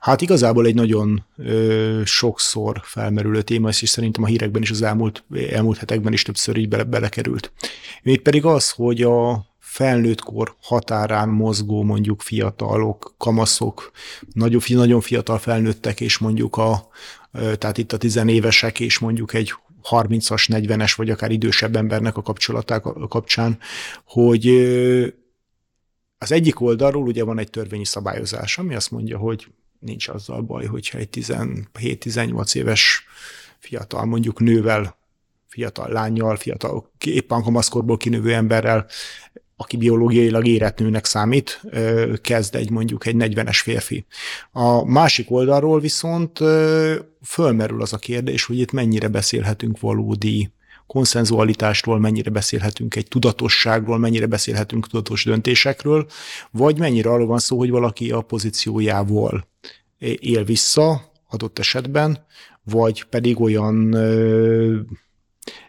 hát 0.00 0.20
igazából 0.20 0.66
egy 0.66 0.74
nagyon 0.74 1.24
ö, 1.36 2.00
sokszor 2.04 2.80
felmerülő 2.82 3.42
téma, 3.42 3.68
és 3.68 3.88
szerintem 3.88 4.22
a 4.22 4.26
hírekben 4.26 4.62
is 4.62 4.70
az 4.70 4.82
elmúlt, 4.82 5.24
elmúlt 5.50 5.78
hetekben 5.78 6.12
is 6.12 6.22
többször 6.22 6.56
így 6.56 6.68
bele, 6.68 6.84
belekerült. 6.84 7.52
Még 8.02 8.20
pedig 8.20 8.44
az, 8.44 8.70
hogy 8.70 9.02
a 9.02 9.46
felnőttkor 9.76 10.54
határán 10.62 11.28
mozgó 11.28 11.82
mondjuk 11.82 12.22
fiatalok, 12.22 13.14
kamaszok, 13.18 13.90
nagyon, 14.32 14.60
nagyon 14.68 15.00
fiatal 15.00 15.38
felnőttek, 15.38 16.00
és 16.00 16.18
mondjuk 16.18 16.56
a, 16.56 16.88
tehát 17.32 17.78
itt 17.78 17.92
a 17.92 17.96
tizenévesek, 17.96 18.80
és 18.80 18.98
mondjuk 18.98 19.34
egy 19.34 19.52
30-as, 19.90 20.46
40-es, 20.48 20.92
vagy 20.96 21.10
akár 21.10 21.30
idősebb 21.30 21.76
embernek 21.76 22.16
a 22.16 22.22
kapcsolaták 22.22 22.82
kapcsán, 23.08 23.58
hogy 24.04 24.46
az 26.18 26.32
egyik 26.32 26.60
oldalról 26.60 27.02
ugye 27.02 27.24
van 27.24 27.38
egy 27.38 27.50
törvényi 27.50 27.84
szabályozás, 27.84 28.58
ami 28.58 28.74
azt 28.74 28.90
mondja, 28.90 29.18
hogy 29.18 29.46
nincs 29.78 30.08
azzal 30.08 30.40
baj, 30.40 30.66
hogyha 30.66 30.98
egy 30.98 31.08
17-18 31.12 32.54
éves 32.54 33.04
fiatal, 33.58 34.04
mondjuk 34.04 34.40
nővel, 34.40 34.96
fiatal 35.56 35.88
lányjal, 35.88 36.36
fiatal, 36.36 36.90
éppen 37.04 37.42
kamaszkorból 37.42 37.96
kinövő 37.96 38.34
emberrel 38.34 38.86
aki 39.56 39.76
biológiailag 39.76 40.46
érett 40.46 40.78
nőnek 40.78 41.04
számít, 41.04 41.60
kezd 42.20 42.54
egy 42.54 42.70
mondjuk 42.70 43.06
egy 43.06 43.14
40-es 43.18 43.60
férfi. 43.62 44.06
A 44.52 44.84
másik 44.84 45.30
oldalról 45.30 45.80
viszont 45.80 46.38
fölmerül 47.22 47.82
az 47.82 47.92
a 47.92 47.98
kérdés, 47.98 48.44
hogy 48.44 48.58
itt 48.58 48.72
mennyire 48.72 49.08
beszélhetünk 49.08 49.80
valódi 49.80 50.50
konszenzualitástól, 50.86 51.98
mennyire 51.98 52.30
beszélhetünk 52.30 52.94
egy 52.94 53.08
tudatosságról, 53.08 53.98
mennyire 53.98 54.26
beszélhetünk 54.26 54.86
tudatos 54.88 55.24
döntésekről, 55.24 56.06
vagy 56.50 56.78
mennyire 56.78 57.10
arról 57.10 57.26
van 57.26 57.38
szó, 57.38 57.58
hogy 57.58 57.70
valaki 57.70 58.10
a 58.10 58.20
pozíciójával 58.20 59.48
él 60.18 60.44
vissza 60.44 61.12
adott 61.28 61.58
esetben, 61.58 62.26
vagy 62.64 63.04
pedig 63.04 63.40
olyan 63.40 63.96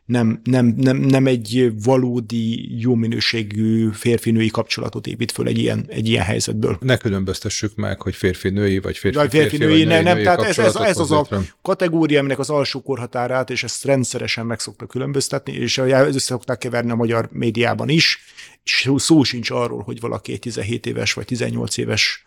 nem, 0.07 0.41
nem, 0.43 0.73
nem, 0.77 0.97
nem 0.97 1.27
egy 1.27 1.71
valódi 1.83 2.79
jó 2.81 2.95
minőségű 2.95 3.89
férfi-női 3.91 4.47
kapcsolatot 4.47 5.07
épít 5.07 5.31
föl 5.31 5.47
egy 5.47 5.57
ilyen, 5.57 5.85
egy 5.87 6.07
ilyen 6.07 6.23
helyzetből. 6.23 6.77
Ne 6.81 6.97
különböztessük 6.97 7.75
meg, 7.75 8.01
hogy 8.01 8.15
férfi-női, 8.15 8.79
vagy 8.79 8.97
férfi-férfi, 8.97 9.37
férfi, 9.37 9.57
férfi, 9.57 9.83
nem, 9.83 10.03
nem, 10.03 10.23
tehát 10.23 10.41
ez, 10.41 10.57
ez, 10.57 10.75
ez 10.75 10.97
az 10.97 11.11
a 11.11 11.27
kategória, 11.61 12.19
aminek 12.19 12.39
az 12.39 12.49
alsó 12.49 12.81
korhatárát, 12.81 13.49
és 13.49 13.63
ezt 13.63 13.85
rendszeresen 13.85 14.45
meg 14.45 14.59
szoktak 14.59 14.87
különböztetni, 14.87 15.53
és 15.53 15.77
össze 15.77 16.19
szokták 16.19 16.57
keverni 16.57 16.91
a 16.91 16.95
magyar 16.95 17.29
médiában 17.31 17.89
is, 17.89 18.19
és 18.63 18.91
szó 18.95 19.23
sincs 19.23 19.49
arról, 19.49 19.81
hogy 19.83 19.99
valaki 19.99 20.31
egy 20.31 20.39
17 20.39 20.85
éves 20.85 21.13
vagy 21.13 21.25
18 21.25 21.77
éves 21.77 22.25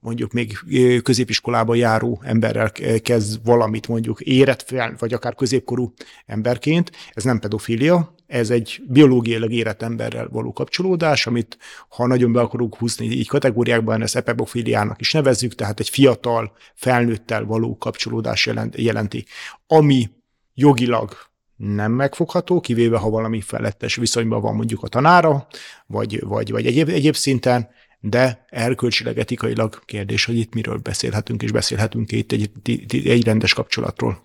mondjuk 0.00 0.32
még 0.32 0.58
középiskolába 1.02 1.74
járó 1.74 2.22
emberrel 2.24 2.72
kezd 3.02 3.44
valamit 3.44 3.88
mondjuk 3.88 4.20
érett 4.20 4.62
fel, 4.62 4.94
vagy 4.98 5.12
akár 5.12 5.34
középkorú 5.34 5.92
emberként, 6.26 6.90
ez 7.12 7.24
nem 7.24 7.38
pedofília, 7.38 8.14
ez 8.26 8.50
egy 8.50 8.82
biológiailag 8.88 9.52
érett 9.52 9.82
emberrel 9.82 10.28
való 10.28 10.52
kapcsolódás, 10.52 11.26
amit 11.26 11.58
ha 11.88 12.06
nagyon 12.06 12.32
be 12.32 12.40
akarunk 12.40 12.76
húzni 12.76 13.06
így 13.06 13.28
kategóriákban, 13.28 14.02
ezt 14.02 14.16
epebofiliának 14.16 15.00
is 15.00 15.12
nevezzük, 15.12 15.54
tehát 15.54 15.80
egy 15.80 15.88
fiatal, 15.88 16.52
felnőttel 16.74 17.44
való 17.44 17.76
kapcsolódás 17.76 18.50
jelenti, 18.76 19.24
ami 19.66 20.10
jogilag 20.54 21.12
nem 21.56 21.92
megfogható, 21.92 22.60
kivéve 22.60 22.98
ha 22.98 23.10
valami 23.10 23.40
felettes 23.40 23.94
viszonyban 23.94 24.40
van 24.40 24.54
mondjuk 24.54 24.82
a 24.82 24.88
tanára, 24.88 25.46
vagy, 25.86 26.20
vagy, 26.20 26.50
vagy 26.50 26.66
egyéb, 26.66 26.88
egyéb 26.88 27.14
szinten, 27.14 27.68
de 28.00 28.44
erkölcsileg, 28.48 29.18
etikailag 29.18 29.84
kérdés, 29.84 30.24
hogy 30.24 30.36
itt 30.36 30.54
miről 30.54 30.78
beszélhetünk, 30.78 31.42
és 31.42 31.50
beszélhetünk 31.50 32.12
itt 32.12 32.32
egy, 32.32 32.50
egy 32.90 33.24
rendes 33.24 33.54
kapcsolatról. 33.54 34.22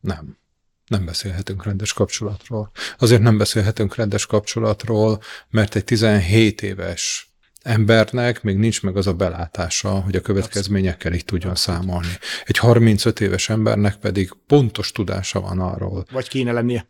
Nem. 0.00 0.38
Nem 0.86 1.04
beszélhetünk 1.04 1.64
rendes 1.64 1.92
kapcsolatról. 1.92 2.70
Azért 2.98 3.22
nem 3.22 3.38
beszélhetünk 3.38 3.94
rendes 3.94 4.26
kapcsolatról, 4.26 5.20
mert 5.50 5.74
egy 5.74 5.84
17 5.84 6.62
éves 6.62 7.34
embernek 7.62 8.42
még 8.42 8.56
nincs 8.56 8.82
meg 8.82 8.96
az 8.96 9.06
a 9.06 9.14
belátása, 9.14 10.00
hogy 10.00 10.16
a 10.16 10.20
következményekkel 10.20 11.12
így 11.12 11.24
tudjon 11.24 11.54
számolni. 11.54 12.18
Egy 12.44 12.58
35 12.58 13.20
éves 13.20 13.48
embernek 13.48 13.96
pedig 13.96 14.32
pontos 14.46 14.92
tudása 14.92 15.40
van 15.40 15.60
arról. 15.60 16.06
Vagy 16.10 16.28
kéne 16.28 16.52
lennie. 16.52 16.86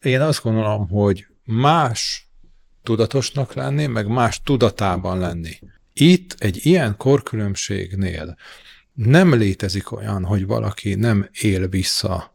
Én 0.00 0.20
azt 0.20 0.42
gondolom, 0.42 0.88
hogy 0.88 1.26
más 1.44 2.28
tudatosnak 2.84 3.52
lenni, 3.54 3.86
meg 3.86 4.06
más 4.06 4.40
tudatában 4.42 5.18
lenni. 5.18 5.58
Itt 5.92 6.36
egy 6.38 6.66
ilyen 6.66 6.96
korkülönbségnél 6.96 8.36
nem 8.92 9.34
létezik 9.34 9.92
olyan, 9.92 10.24
hogy 10.24 10.46
valaki 10.46 10.94
nem 10.94 11.28
él 11.40 11.68
vissza 11.68 12.34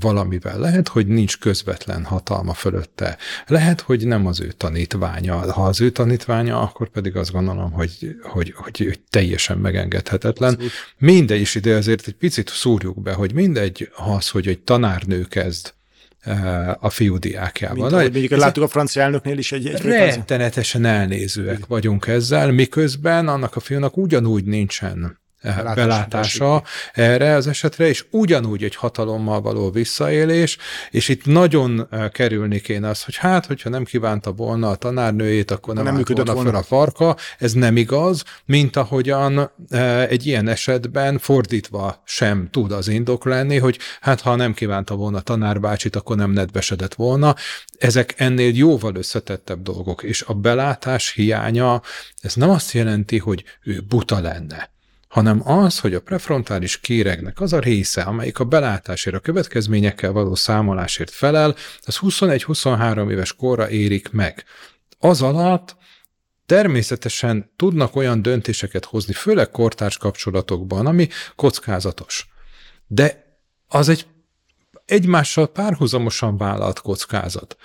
valamivel. 0.00 0.58
Lehet, 0.58 0.88
hogy 0.88 1.06
nincs 1.06 1.38
közvetlen 1.38 2.04
hatalma 2.04 2.54
fölötte. 2.54 3.16
Lehet, 3.46 3.80
hogy 3.80 4.06
nem 4.06 4.26
az 4.26 4.40
ő 4.40 4.52
tanítványa. 4.52 5.52
Ha 5.52 5.64
az 5.64 5.80
ő 5.80 5.90
tanítványa, 5.90 6.60
akkor 6.60 6.88
pedig 6.88 7.16
azt 7.16 7.32
gondolom, 7.32 7.72
hogy, 7.72 8.16
hogy, 8.22 8.52
hogy, 8.56 8.78
hogy 8.78 9.00
teljesen 9.10 9.58
megengedhetetlen. 9.58 10.52
Abszolút. 10.52 10.72
Mindegy 10.98 11.40
is 11.40 11.54
ide 11.54 11.74
azért 11.74 12.06
egy 12.06 12.14
picit 12.14 12.48
szúrjuk 12.48 13.02
be, 13.02 13.12
hogy 13.12 13.34
mindegy 13.34 13.90
az, 13.94 14.28
hogy 14.28 14.48
egy 14.48 14.60
tanárnő 14.60 15.24
kezd 15.24 15.74
a 16.78 16.90
fiú 16.90 17.16
diákjában. 17.18 17.78
Mint 17.78 17.92
ahogy 17.92 18.12
mondjuk 18.12 18.40
láttuk 18.40 18.62
a 18.62 18.68
francia 18.68 19.02
elnöknél 19.02 19.38
is 19.38 19.52
egy... 19.52 19.66
egy 19.66 19.80
rettenetesen 19.80 20.84
elnézőek 20.84 21.66
vagyunk 21.66 22.06
ezzel, 22.06 22.52
miközben 22.52 23.28
annak 23.28 23.56
a 23.56 23.60
fiúnak 23.60 23.96
ugyanúgy 23.96 24.44
nincsen 24.44 25.24
Belátás, 25.54 25.74
belátása 25.74 26.62
erre 26.92 27.34
az 27.34 27.46
esetre, 27.46 27.88
és 27.88 28.04
ugyanúgy 28.10 28.64
egy 28.64 28.76
hatalommal 28.76 29.40
való 29.40 29.70
visszaélés, 29.70 30.58
és 30.90 31.08
itt 31.08 31.24
nagyon 31.24 31.86
eh, 31.90 32.08
kerülni 32.08 32.60
kéne 32.60 32.88
az, 32.88 33.02
hogy 33.02 33.16
hát, 33.16 33.46
hogyha 33.46 33.68
nem 33.68 33.84
kívánta 33.84 34.32
volna 34.32 34.68
a 34.70 34.74
tanárnőjét, 34.74 35.50
akkor 35.50 35.74
nem, 35.74 35.84
nem 35.84 35.94
működött 35.94 36.26
volna, 36.26 36.42
volna 36.42 36.50
fel 36.50 36.60
a 36.60 36.80
farka. 36.80 37.16
Ez 37.38 37.52
nem 37.52 37.76
igaz, 37.76 38.22
mint 38.44 38.76
ahogyan 38.76 39.50
eh, 39.68 40.02
egy 40.02 40.26
ilyen 40.26 40.48
esetben 40.48 41.18
fordítva 41.18 42.02
sem 42.04 42.48
tud 42.50 42.72
az 42.72 42.88
indok 42.88 43.24
lenni, 43.24 43.58
hogy 43.58 43.78
hát 44.00 44.20
ha 44.20 44.36
nem 44.36 44.54
kívánta 44.54 44.94
volna 44.94 45.20
tanárbácsit, 45.20 45.96
akkor 45.96 46.16
nem 46.16 46.30
nedvesedett 46.30 46.94
volna. 46.94 47.34
Ezek 47.78 48.14
ennél 48.16 48.54
jóval 48.54 48.94
összetettebb 48.94 49.62
dolgok, 49.62 50.02
és 50.02 50.22
a 50.22 50.34
belátás 50.34 51.12
hiánya, 51.12 51.82
ez 52.20 52.34
nem 52.34 52.50
azt 52.50 52.72
jelenti, 52.72 53.18
hogy 53.18 53.44
ő 53.62 53.84
buta 53.88 54.20
lenne 54.20 54.74
hanem 55.08 55.48
az, 55.48 55.78
hogy 55.78 55.94
a 55.94 56.00
prefrontális 56.00 56.80
kéregnek 56.80 57.40
az 57.40 57.52
a 57.52 57.58
része, 57.58 58.02
amelyik 58.02 58.38
a 58.38 58.44
belátásért, 58.44 59.16
a 59.16 59.20
következményekkel 59.20 60.12
való 60.12 60.34
számolásért 60.34 61.10
felel, 61.10 61.54
az 61.80 61.98
21-23 62.02 63.10
éves 63.10 63.32
korra 63.32 63.70
érik 63.70 64.10
meg. 64.10 64.44
Az 64.98 65.22
alatt 65.22 65.76
természetesen 66.46 67.52
tudnak 67.56 67.96
olyan 67.96 68.22
döntéseket 68.22 68.84
hozni, 68.84 69.12
főleg 69.12 69.50
kortárs 69.50 69.96
kapcsolatokban, 69.96 70.86
ami 70.86 71.08
kockázatos. 71.36 72.28
De 72.86 73.24
az 73.68 73.88
egy 73.88 74.06
egymással 74.84 75.46
párhuzamosan 75.46 76.36
vállalt 76.36 76.80
kockázat. 76.80 77.56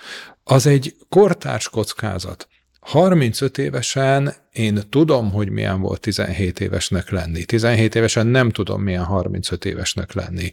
Az 0.44 0.66
egy 0.66 0.96
kortárs 1.08 1.68
kockázat. 1.68 2.48
35 2.82 3.58
évesen 3.58 4.32
én 4.52 4.80
tudom, 4.88 5.30
hogy 5.30 5.50
milyen 5.50 5.80
volt 5.80 6.00
17 6.00 6.60
évesnek 6.60 7.10
lenni. 7.10 7.44
17 7.44 7.94
évesen 7.94 8.26
nem 8.26 8.50
tudom, 8.50 8.82
milyen 8.82 9.04
35 9.04 9.64
évesnek 9.64 10.12
lenni. 10.12 10.50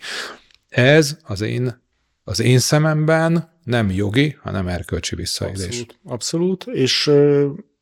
Ez 0.70 1.18
az 1.24 1.42
én, 1.42 1.82
az 2.24 2.39
én 2.39 2.60
szememben 2.60 3.58
nem 3.63 3.92
jogi, 3.92 4.38
hanem 4.42 4.68
erkölcsi 4.68 5.15
visszaélés. 5.15 5.65
Abszolút, 5.65 5.98
abszolút 6.04 6.68
és 6.68 7.12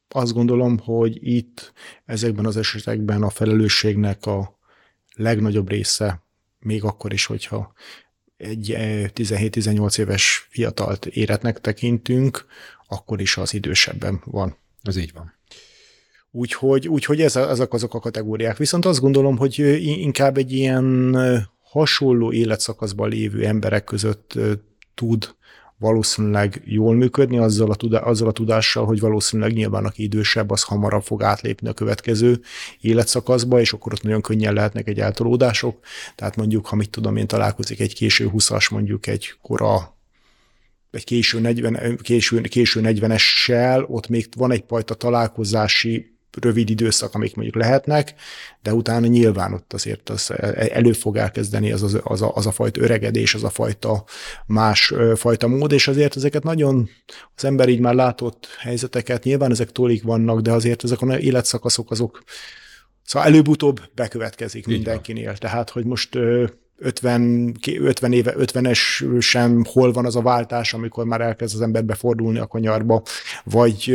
azt 0.10 0.34
gondolom, 0.34 0.78
hogy 0.78 1.18
itt 1.28 1.74
ezekben 2.06 2.46
az 2.46 2.58
esetekben 2.58 3.22
a 3.22 3.30
felelősségnek 3.30 4.26
a 4.26 4.60
legnagyobb 5.16 5.70
része, 5.70 6.24
még 6.60 6.84
akkor 6.84 7.14
is, 7.14 7.26
hogyha 7.26 7.74
egy 8.38 8.76
17-18 9.16 10.00
éves 10.00 10.48
fiatalt 10.50 11.06
éretnek 11.06 11.62
tekintünk, 11.62 12.46
akkor 12.88 13.22
is 13.22 13.38
az 13.38 13.54
idősebben 13.54 14.22
van. 14.26 14.58
Ez 14.84 14.96
így 14.96 15.14
van. 15.14 15.34
Úgyhogy, 16.32 16.88
úgyhogy 16.88 17.22
ez, 17.22 17.36
ezek 17.36 17.74
azok 17.74 17.94
a 17.94 18.00
kategóriák. 18.00 18.58
Viszont 18.58 18.86
azt 18.86 19.00
gondolom, 19.00 19.38
hogy 19.38 19.60
inkább 19.84 20.38
egy 20.38 20.52
ilyen 20.52 21.18
hasonló 21.62 22.32
életszakaszban 22.32 23.10
lévő 23.10 23.46
emberek 23.46 23.84
között 23.84 24.34
tud 24.96 25.36
valószínűleg 25.80 26.62
jól 26.66 26.96
működni 26.96 27.38
azzal 27.38 27.72
a, 27.72 27.76
tudá- 27.76 28.04
azzal 28.04 28.28
a 28.28 28.32
tudással, 28.32 28.86
hogy 28.86 29.00
valószínűleg 29.00 29.54
nyilván 29.54 29.86
aki 29.86 30.04
idősebb, 30.04 30.50
az 30.50 30.64
hamarabb 30.64 31.04
fog 31.04 31.24
átlépni 31.24 31.68
a 31.68 31.74
következő 31.74 32.42
életszakaszba, 32.82 33.60
és 33.60 33.74
akkor 33.74 33.94
ott 33.94 34.04
nagyon 34.04 34.22
könnyen 34.22 34.54
lehetnek 34.54 34.88
egy 34.88 35.00
eltolódások. 35.00 35.80
Tehát 36.16 36.36
mondjuk, 36.36 36.66
ha 36.66 36.76
mit 36.76 36.90
tudom 36.90 37.16
én, 37.16 37.28
találkozik 37.28 37.80
egy 37.80 37.94
késő 37.94 38.30
20-as, 38.34 38.72
mondjuk 38.72 39.08
egy 39.08 39.34
kora 39.42 39.96
egy 40.92 41.04
késő, 41.04 41.40
40, 41.40 41.98
késő, 42.02 42.42
késő 42.42 42.82
40-essel, 42.84 43.88
ott 43.88 44.08
még 44.08 44.28
van 44.36 44.52
egyfajta 44.52 44.94
találkozási 44.94 46.17
rövid 46.42 46.70
időszak, 46.70 47.14
amik 47.14 47.36
mondjuk 47.36 47.56
lehetnek, 47.56 48.14
de 48.62 48.74
utána 48.74 49.08
nyilván 49.08 49.54
ott 49.54 49.74
azért 49.74 50.10
az 50.10 50.32
elő 50.56 50.92
fog 50.92 51.18
elkezdeni 51.18 51.72
az, 51.72 51.84
az, 51.84 52.00
az, 52.04 52.22
a, 52.22 52.36
az 52.36 52.46
a 52.46 52.52
fajta 52.52 52.82
öregedés, 52.82 53.34
az 53.34 53.44
a 53.44 53.50
fajta 53.50 54.04
más 54.46 54.94
fajta 55.16 55.48
mód, 55.48 55.72
és 55.72 55.88
azért 55.88 56.16
ezeket 56.16 56.44
nagyon 56.44 56.90
az 57.36 57.46
ember 57.46 57.70
így 57.70 57.80
már 57.80 57.94
látott 57.94 58.48
helyzeteket, 58.60 59.24
nyilván 59.24 59.52
ezek 59.52 59.72
tolik 59.72 60.04
vannak, 60.04 60.40
de 60.40 60.52
azért 60.52 60.84
ezek 60.84 61.02
a 61.02 61.18
életszakaszok 61.18 61.92
azok 61.92 62.24
Szóval 63.08 63.28
előbb-utóbb 63.28 63.80
bekövetkezik 63.96 64.68
Így 64.68 64.74
mindenkinél. 64.74 65.26
Van. 65.26 65.36
Tehát, 65.36 65.70
hogy 65.70 65.86
most 65.86 66.18
50, 66.80 67.56
50 67.80 68.12
éve, 68.12 68.34
50-es 68.38 68.80
sem 69.20 69.64
hol 69.66 69.92
van 69.92 70.06
az 70.06 70.16
a 70.16 70.22
váltás, 70.22 70.74
amikor 70.74 71.06
már 71.06 71.22
elkezd 71.22 71.56
az 71.56 71.62
ember 71.62 71.86
befordulni 71.86 72.40
a 72.40 72.48
kanyarba, 72.48 73.02
vagy 73.44 73.90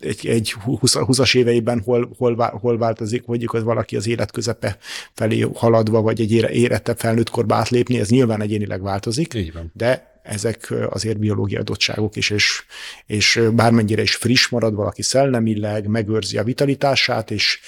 egy, 0.00 0.26
egy 0.26 0.52
20, 0.52 0.94
20-as 0.96 1.36
éveiben 1.36 1.82
hol, 1.84 2.10
hol, 2.18 2.36
hol 2.60 2.78
változik, 2.78 3.22
hogy 3.26 3.44
az 3.46 3.62
valaki 3.62 3.96
az 3.96 4.06
élet 4.06 4.30
közepe 4.30 4.78
felé 5.14 5.46
haladva, 5.54 6.00
vagy 6.00 6.20
egy 6.20 6.32
érettebb 6.32 6.98
felnőtt 6.98 7.30
korba 7.30 7.54
átlépni, 7.54 7.98
ez 7.98 8.08
nyilván 8.08 8.42
egyénileg 8.42 8.82
változik, 8.82 9.34
Így 9.34 9.52
van. 9.52 9.70
de 9.74 10.10
ezek 10.22 10.74
azért 10.90 11.18
biológiai 11.18 11.60
adottságok 11.60 12.16
is, 12.16 12.30
és, 12.30 12.64
és 13.06 13.40
bármennyire 13.52 14.02
is 14.02 14.14
friss 14.14 14.48
marad 14.48 14.74
valaki 14.74 15.02
szellemileg, 15.02 15.86
megőrzi 15.86 16.38
a 16.38 16.44
vitalitását, 16.44 17.30
és 17.30 17.60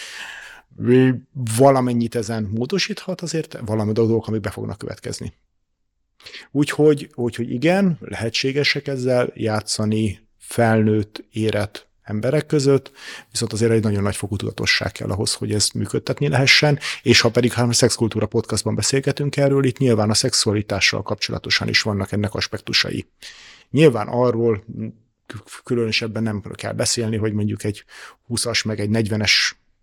valamennyit 1.56 2.14
ezen 2.14 2.50
módosíthat, 2.54 3.20
azért 3.20 3.58
valami 3.64 3.92
dolgok, 3.92 4.26
amik 4.26 4.40
be 4.40 4.50
fognak 4.50 4.78
következni. 4.78 5.32
Úgyhogy, 6.50 7.10
úgyhogy 7.14 7.50
igen, 7.50 7.98
lehetségesek 8.00 8.86
ezzel 8.86 9.30
játszani 9.34 10.28
felnőtt, 10.38 11.24
érett 11.30 11.90
emberek 12.02 12.46
között, 12.46 12.92
viszont 13.30 13.52
azért 13.52 13.72
egy 13.72 13.82
nagyon 13.82 14.02
nagy 14.02 14.16
fokú 14.16 14.36
tudatosság 14.36 14.92
kell 14.92 15.10
ahhoz, 15.10 15.34
hogy 15.34 15.52
ezt 15.52 15.74
működtetni 15.74 16.28
lehessen, 16.28 16.78
és 17.02 17.20
ha 17.20 17.30
pedig 17.30 17.52
ha 17.52 17.62
a 17.62 17.72
Szexkultúra 17.72 18.26
podcastban 18.26 18.74
beszélgetünk 18.74 19.36
erről, 19.36 19.64
itt 19.64 19.78
nyilván 19.78 20.10
a 20.10 20.14
szexualitással 20.14 21.02
kapcsolatosan 21.02 21.68
is 21.68 21.82
vannak 21.82 22.12
ennek 22.12 22.34
aspektusai. 22.34 23.06
Nyilván 23.70 24.08
arról 24.08 24.64
különösebben 25.64 26.22
nem 26.22 26.42
kell 26.52 26.72
beszélni, 26.72 27.16
hogy 27.16 27.32
mondjuk 27.32 27.64
egy 27.64 27.84
20-as 28.28 28.66
meg 28.66 28.80
egy 28.80 28.90
40-es 28.92 29.32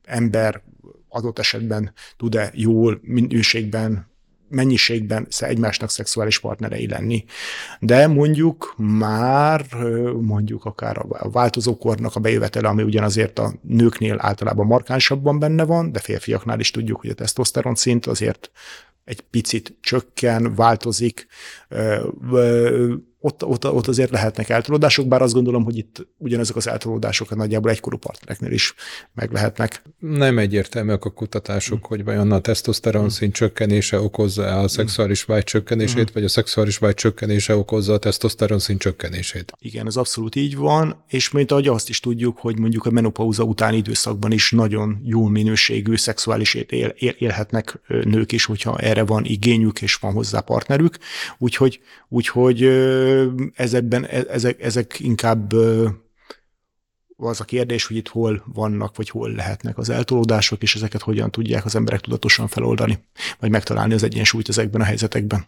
ember 0.10 0.62
adott 1.10 1.40
esetben 1.40 1.94
tud-e 2.18 2.52
jól 2.54 3.00
minőségben, 3.02 4.08
mennyiségben 4.50 5.28
egymásnak 5.40 5.90
szexuális 5.90 6.40
partnerei 6.40 6.88
lenni. 6.88 7.26
De 7.80 8.08
mondjuk 8.08 8.74
már 8.78 9.66
mondjuk 10.22 10.66
akár 10.66 10.98
a 11.10 11.30
változókornak 11.30 12.16
a 12.16 12.20
bejövetele, 12.20 12.68
ami 12.68 12.84
ugyanazért 12.84 13.40
a 13.40 13.54
nőknél 13.62 14.16
általában 14.20 14.66
markánsabban 14.66 15.40
benne 15.40 15.64
van, 15.66 15.92
de 15.92 16.00
férfiaknál 16.00 16.60
is 16.60 16.72
tudjuk, 16.72 17.00
hogy 17.00 17.10
a 17.10 17.14
tesztoszteron 17.14 17.76
szint 17.76 18.06
azért 18.06 18.52
egy 19.04 19.22
picit 19.22 19.78
csökken, 19.82 20.56
változik, 20.56 21.28
ott, 23.22 23.46
ott, 23.46 23.66
ott 23.66 23.88
azért 23.88 24.12
lehetnek 24.12 24.50
eltolódások, 24.50 25.08
bár 25.08 25.22
azt 25.22 25.34
gondolom, 25.34 25.64
hogy 25.64 25.78
itt 25.78 26.08
ugyanezek 26.18 26.56
az 26.56 26.68
eltolódások 26.68 27.32
a 27.32 27.36
nagyjából 27.36 27.72
egykorú 27.72 27.98
partnereknél 27.98 28.52
is 28.52 28.74
meg 29.14 29.32
lehetnek. 29.32 29.82
Nem 30.00 30.38
egyértelműek 30.38 31.06
a 31.06 31.10
kutatások, 31.10 31.78
mm. 31.78 31.88
hogy 31.88 32.04
vajon 32.04 32.32
a 32.32 32.40
tesztoszteron 32.40 33.04
mm. 33.04 33.08
szint 33.08 33.34
csökkenése 33.34 34.00
okozza 34.00 34.60
a 34.60 34.68
szexuális 34.68 35.24
vágy 35.24 35.44
csökkenését, 35.44 36.10
mm. 36.10 36.14
vagy 36.14 36.24
a 36.24 36.28
szexuális 36.28 36.78
vágy 36.78 36.94
csökkenése 36.94 37.56
okozza 37.56 37.94
a 37.94 37.98
tesztoszteron 37.98 38.60
szint 38.60 38.80
csökkenését. 38.80 39.54
Igen, 39.60 39.86
ez 39.86 39.96
abszolút 39.96 40.36
így 40.36 40.56
van, 40.56 41.04
és 41.08 41.32
mint 41.32 41.52
ahogy 41.52 41.68
azt 41.68 41.90
is 41.90 42.00
tudjuk, 42.00 42.38
hogy 42.38 42.60
mondjuk 42.60 42.86
a 42.86 42.92
menopauza 42.92 43.44
utáni 43.44 43.78
időszakban 43.78 44.32
is 44.32 44.52
nagyon 44.52 45.02
jó 45.04 45.26
minőségű 45.26 45.96
szexuális 45.96 46.54
él, 46.54 46.88
él, 46.88 47.16
élhetnek 47.18 47.80
nők 47.88 48.32
is, 48.32 48.46
hogyha 48.46 48.78
erre 48.78 49.04
van 49.04 49.26
igényük 49.26 49.82
és 49.82 49.96
van 49.96 50.14
hozzá 50.14 50.40
partnerük. 50.40 50.98
Úgyhogy, 51.38 51.80
úgyhogy 52.10 52.60
ezekben, 53.54 54.06
e, 54.06 54.24
ezek, 54.30 54.62
ezek 54.62 55.00
inkább 55.00 55.54
az 57.16 57.40
a 57.40 57.44
kérdés, 57.44 57.86
hogy 57.86 57.96
itt 57.96 58.08
hol 58.08 58.44
vannak, 58.46 58.96
vagy 58.96 59.10
hol 59.10 59.32
lehetnek 59.32 59.78
az 59.78 59.90
eltolódások, 59.90 60.62
és 60.62 60.76
ezeket 60.76 61.02
hogyan 61.02 61.32
tudják 61.32 61.66
az 61.66 61.76
emberek 61.76 62.00
tudatosan 62.00 62.48
feloldani, 62.48 63.00
vagy 63.40 63.50
megtalálni 63.50 63.94
az 63.94 64.04
egyensúlyt 64.04 64.50
ezekben 64.50 64.82
a 64.82 64.84
helyzetekben. 64.84 65.48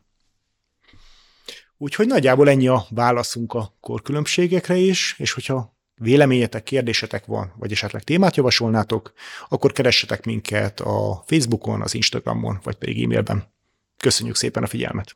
Úgyhogy 1.78 2.08
nagyjából 2.08 2.50
ennyi 2.50 2.67
a 2.67 2.86
válaszunk 2.89 3.54
a 3.54 3.78
korkülönbségekre 3.80 4.76
is, 4.76 5.15
és 5.17 5.32
hogyha 5.32 5.78
véleményetek, 5.95 6.63
kérdésetek 6.63 7.26
van, 7.26 7.54
vagy 7.58 7.71
esetleg 7.71 8.04
témát 8.04 8.36
javasolnátok, 8.36 9.13
akkor 9.50 9.71
keressetek 9.71 10.26
minket 10.26 10.80
a 10.80 11.24
Facebookon, 11.26 11.82
az 11.82 11.93
Instagramon, 11.93 12.60
vagy 12.63 12.76
pedig 12.76 13.04
e-mailben. 13.04 13.54
Köszönjük 13.97 14.36
szépen 14.36 14.63
a 14.63 14.67
figyelmet! 14.67 15.15